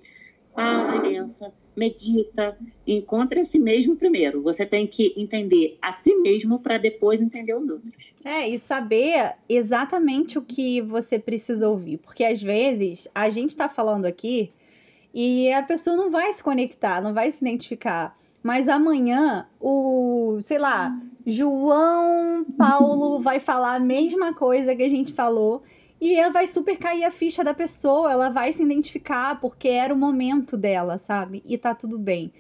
[0.61, 4.43] Para, pensa, medita, encontre a si mesmo primeiro.
[4.43, 8.13] Você tem que entender a si mesmo para depois entender os outros.
[8.25, 11.99] É, e saber exatamente o que você precisa ouvir.
[11.99, 14.53] Porque às vezes a gente está falando aqui
[15.15, 18.19] e a pessoa não vai se conectar, não vai se identificar.
[18.43, 20.89] Mas amanhã, o, sei lá,
[21.27, 25.63] João Paulo vai falar a mesma coisa que a gente falou
[26.01, 29.97] e vai super cair a ficha da pessoa, ela vai se identificar porque era o
[29.97, 31.43] momento dela, sabe?
[31.45, 32.33] E tá tudo bem.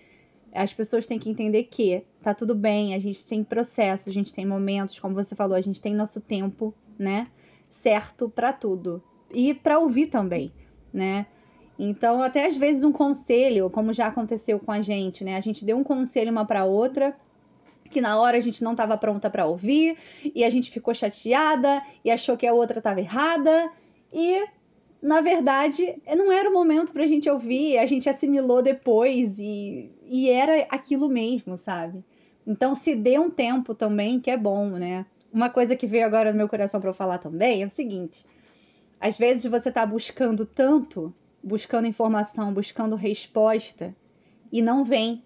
[0.52, 4.32] As pessoas têm que entender que tá tudo bem, a gente tem processo, a gente
[4.32, 7.28] tem momentos, como você falou, a gente tem nosso tempo, né?
[7.68, 9.02] Certo para tudo.
[9.32, 10.50] E para ouvir também,
[10.92, 11.26] né?
[11.78, 15.36] Então, até às vezes um conselho, como já aconteceu com a gente, né?
[15.36, 17.16] A gente deu um conselho uma para outra,
[17.90, 19.96] que na hora a gente não estava pronta para ouvir
[20.34, 23.70] e a gente ficou chateada e achou que a outra estava errada
[24.12, 24.44] e
[25.02, 29.90] na verdade não era o momento para a gente ouvir, a gente assimilou depois e,
[30.06, 32.04] e era aquilo mesmo, sabe?
[32.46, 35.04] Então se dê um tempo também que é bom, né?
[35.32, 38.24] Uma coisa que veio agora no meu coração para eu falar também é o seguinte:
[39.00, 43.94] às vezes você tá buscando tanto, buscando informação, buscando resposta
[44.52, 45.24] e não vem.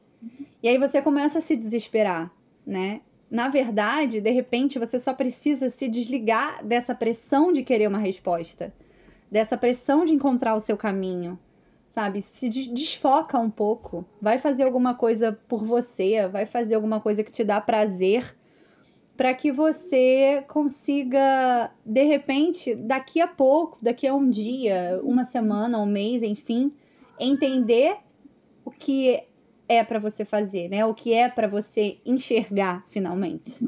[0.63, 2.33] E aí você começa a se desesperar
[2.67, 3.01] né?
[3.31, 8.73] Na verdade, de repente, você só precisa se desligar dessa pressão de querer uma resposta,
[9.31, 11.39] dessa pressão de encontrar o seu caminho,
[11.89, 12.23] sabe?
[12.23, 17.33] Se desfoca um pouco, vai fazer alguma coisa por você, vai fazer alguma coisa que
[17.33, 18.37] te dá prazer,
[19.17, 25.81] para que você consiga, de repente, daqui a pouco, daqui a um dia, uma semana,
[25.81, 26.73] um mês, enfim,
[27.19, 27.97] entender
[28.65, 29.23] o que
[29.69, 30.85] é para você fazer, né?
[30.85, 33.59] O que é para você enxergar finalmente.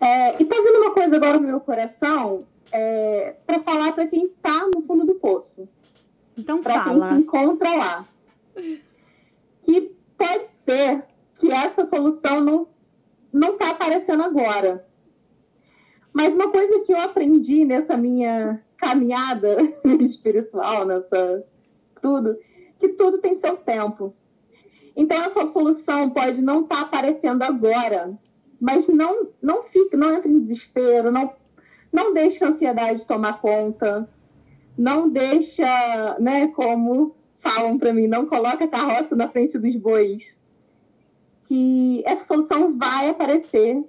[0.00, 2.38] É, e tá vindo uma coisa agora no meu coração
[2.72, 5.68] é, para falar para quem tá no fundo do poço.
[6.36, 7.08] Então pra fala.
[7.08, 8.08] quem se encontra lá.
[9.60, 11.04] Que pode ser
[11.34, 12.66] que essa solução não,
[13.32, 14.86] não tá aparecendo agora.
[16.12, 19.58] Mas uma coisa que eu aprendi nessa minha caminhada
[20.00, 21.44] espiritual, nessa
[22.00, 22.38] tudo,
[22.80, 24.14] que tudo tem seu tempo.
[24.96, 28.18] Então, essa solução pode não estar tá aparecendo agora,
[28.60, 31.32] mas não, não fique, não entre em desespero, não,
[31.92, 34.08] não deixe a ansiedade tomar conta,
[34.76, 40.40] não deixa, né, como falam para mim, não coloca a carroça na frente dos bois.
[41.44, 43.82] Que essa solução vai aparecer.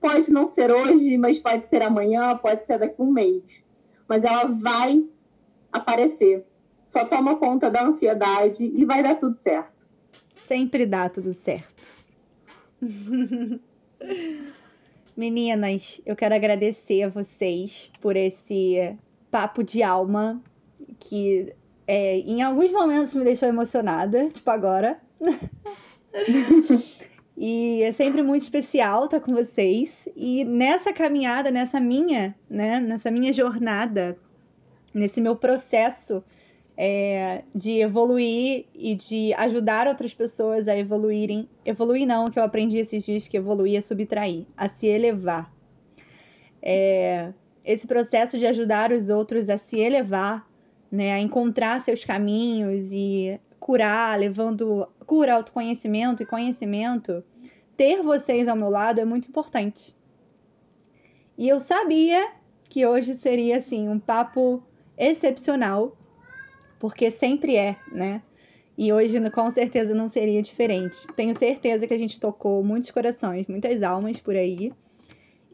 [0.00, 3.64] Pode não ser hoje, mas pode ser amanhã, pode ser daqui a um mês.
[4.08, 5.04] Mas ela vai
[5.72, 6.44] aparecer
[6.84, 9.72] só toma conta da ansiedade e vai dar tudo certo.
[10.34, 11.96] Sempre dá tudo certo.
[15.16, 18.96] Meninas, eu quero agradecer a vocês por esse
[19.30, 20.42] papo de alma
[20.98, 21.54] que
[21.86, 25.00] é, em alguns momentos me deixou emocionada, tipo agora.
[27.36, 30.08] e é sempre muito especial estar com vocês.
[30.16, 34.16] E nessa caminhada, nessa minha, né, nessa minha jornada,
[34.94, 36.24] nesse meu processo
[36.76, 41.48] é, de evoluir e de ajudar outras pessoas a evoluírem.
[41.64, 45.52] Evoluir não, que eu aprendi esses dias que evoluir é subtrair, a se elevar.
[46.62, 47.32] é,
[47.64, 50.48] esse processo de ajudar os outros a se elevar,
[50.90, 57.22] né, a encontrar seus caminhos e curar, levando cura, autoconhecimento e conhecimento,
[57.76, 59.96] ter vocês ao meu lado é muito importante.
[61.36, 62.32] E eu sabia
[62.68, 64.62] que hoje seria assim um papo
[64.96, 65.96] excepcional,
[66.82, 68.20] porque sempre é, né?
[68.76, 71.06] E hoje com certeza não seria diferente.
[71.14, 74.72] Tenho certeza que a gente tocou muitos corações, muitas almas por aí.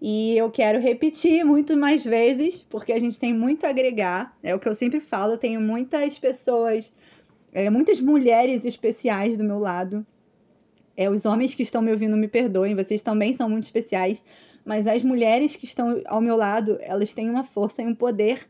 [0.01, 4.35] E eu quero repetir muito mais vezes, porque a gente tem muito a agregar.
[4.43, 6.91] É o que eu sempre falo, eu tenho muitas pessoas,
[7.53, 10.07] é, muitas mulheres especiais do meu lado.
[10.97, 14.23] É, os homens que estão me ouvindo me perdoem, vocês também são muito especiais.
[14.65, 18.49] Mas as mulheres que estão ao meu lado, elas têm uma força e um poder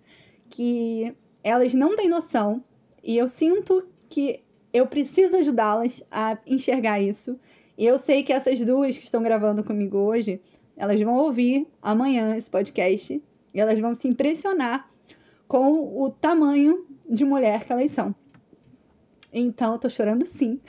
[0.49, 1.12] que
[1.49, 2.62] elas não têm noção.
[3.03, 4.42] E eu sinto que
[4.72, 7.38] eu preciso ajudá-las a enxergar isso.
[7.76, 10.40] E eu sei que essas duas que estão gravando comigo hoje
[10.78, 13.20] elas vão ouvir amanhã esse podcast
[13.53, 14.88] e elas vão se impressionar
[15.49, 18.14] com o tamanho de mulher que elas são.
[19.32, 20.61] Então, eu tô chorando sim.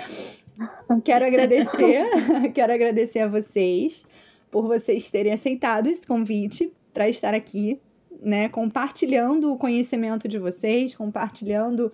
[1.04, 2.04] quero agradecer,
[2.54, 4.04] quero agradecer a vocês
[4.50, 7.80] por vocês terem aceitado esse convite para estar aqui,
[8.22, 11.92] né, compartilhando o conhecimento de vocês, compartilhando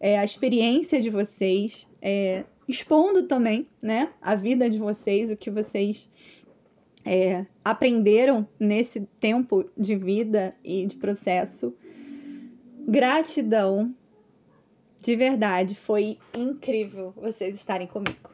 [0.00, 5.50] é, a experiência de vocês, é, expondo também, né, a vida de vocês, o que
[5.50, 6.08] vocês
[7.04, 11.74] é, aprenderam nesse tempo de vida e de processo.
[12.86, 13.94] Gratidão,
[15.02, 18.30] de verdade, foi incrível vocês estarem comigo.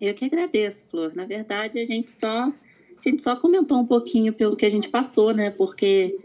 [0.00, 1.14] Eu que agradeço, Flor.
[1.14, 2.52] Na verdade, a gente só
[2.98, 5.50] a gente só comentou um pouquinho pelo que a gente passou, né?
[5.50, 6.16] Porque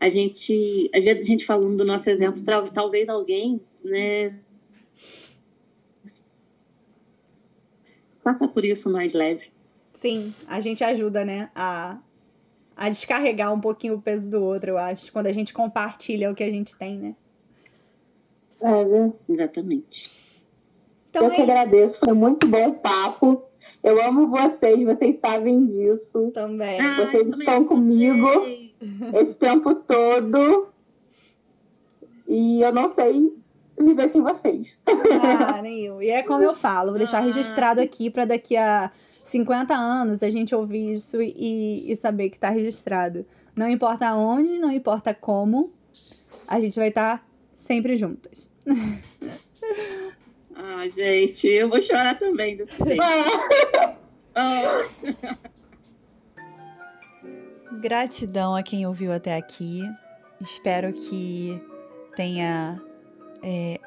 [0.00, 4.28] a gente, às vezes a gente falando do nosso exemplo, talvez alguém, né,
[8.22, 9.50] passa por isso mais leve.
[9.94, 11.98] Sim, a gente ajuda, né, a,
[12.76, 16.34] a descarregar um pouquinho o peso do outro, eu acho, quando a gente compartilha o
[16.34, 17.14] que a gente tem, né?
[18.60, 19.12] É, né?
[19.28, 20.21] Exatamente.
[21.12, 21.50] Então, eu é que isso.
[21.50, 23.42] agradeço, foi muito bom o papo.
[23.84, 26.30] Eu amo vocês, vocês sabem disso.
[26.32, 26.80] Também.
[26.80, 28.26] Ah, vocês estão comigo
[29.20, 30.68] esse tempo todo.
[32.26, 33.30] E eu não sei
[33.78, 34.80] viver sem vocês.
[35.22, 36.02] Ah, nem eu.
[36.02, 37.20] E é como eu falo, vou deixar ah.
[37.20, 38.90] registrado aqui para daqui a
[39.22, 43.26] 50 anos a gente ouvir isso e, e saber que está registrado.
[43.54, 45.70] Não importa onde, não importa como,
[46.48, 48.50] a gente vai estar tá sempre juntas.
[50.64, 53.02] Ah, gente, eu vou chorar também desse jeito.
[54.34, 54.88] Ah.
[57.82, 59.82] Gratidão a quem ouviu até aqui.
[60.40, 61.62] Espero que
[62.16, 62.80] tenha
[63.42, 63.78] é,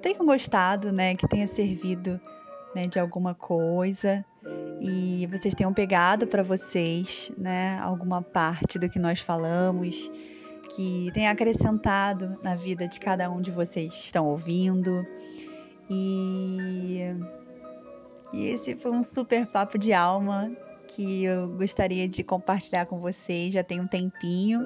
[0.00, 1.16] tenham gostado, né?
[1.16, 2.20] Que tenha servido
[2.72, 4.24] né, de alguma coisa
[4.80, 7.76] e vocês tenham pegado para vocês, né?
[7.82, 10.08] Alguma parte do que nós falamos,
[10.76, 15.04] que tenha acrescentado na vida de cada um de vocês que estão ouvindo.
[15.90, 17.00] E,
[18.32, 20.48] e esse foi um super papo de alma
[20.86, 24.64] que eu gostaria de compartilhar com vocês já tem um tempinho.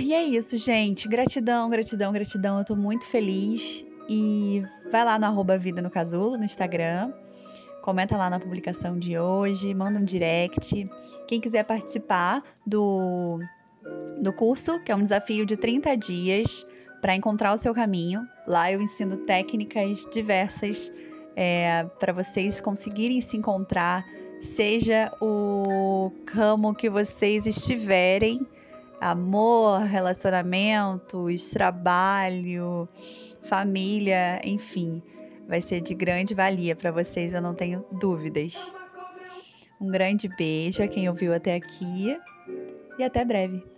[0.00, 1.08] E é isso, gente.
[1.08, 2.58] Gratidão, gratidão, gratidão.
[2.58, 3.86] Eu tô muito feliz.
[4.08, 7.12] E vai lá no arroba Vida no Casulo, no Instagram.
[7.82, 10.84] Comenta lá na publicação de hoje, manda um direct.
[11.26, 13.40] Quem quiser participar do,
[14.20, 16.66] do curso, que é um desafio de 30 dias
[17.02, 20.92] para encontrar o seu caminho, lá eu ensino técnicas diversas
[21.34, 24.06] é, para vocês conseguirem se encontrar,
[24.40, 28.46] seja o ramo que vocês estiverem
[29.00, 32.86] amor, relacionamentos, trabalho,
[33.42, 35.02] família, enfim,
[35.48, 38.72] vai ser de grande valia para vocês, eu não tenho dúvidas.
[39.80, 42.16] Um grande beijo a quem ouviu até aqui
[42.96, 43.71] e até breve.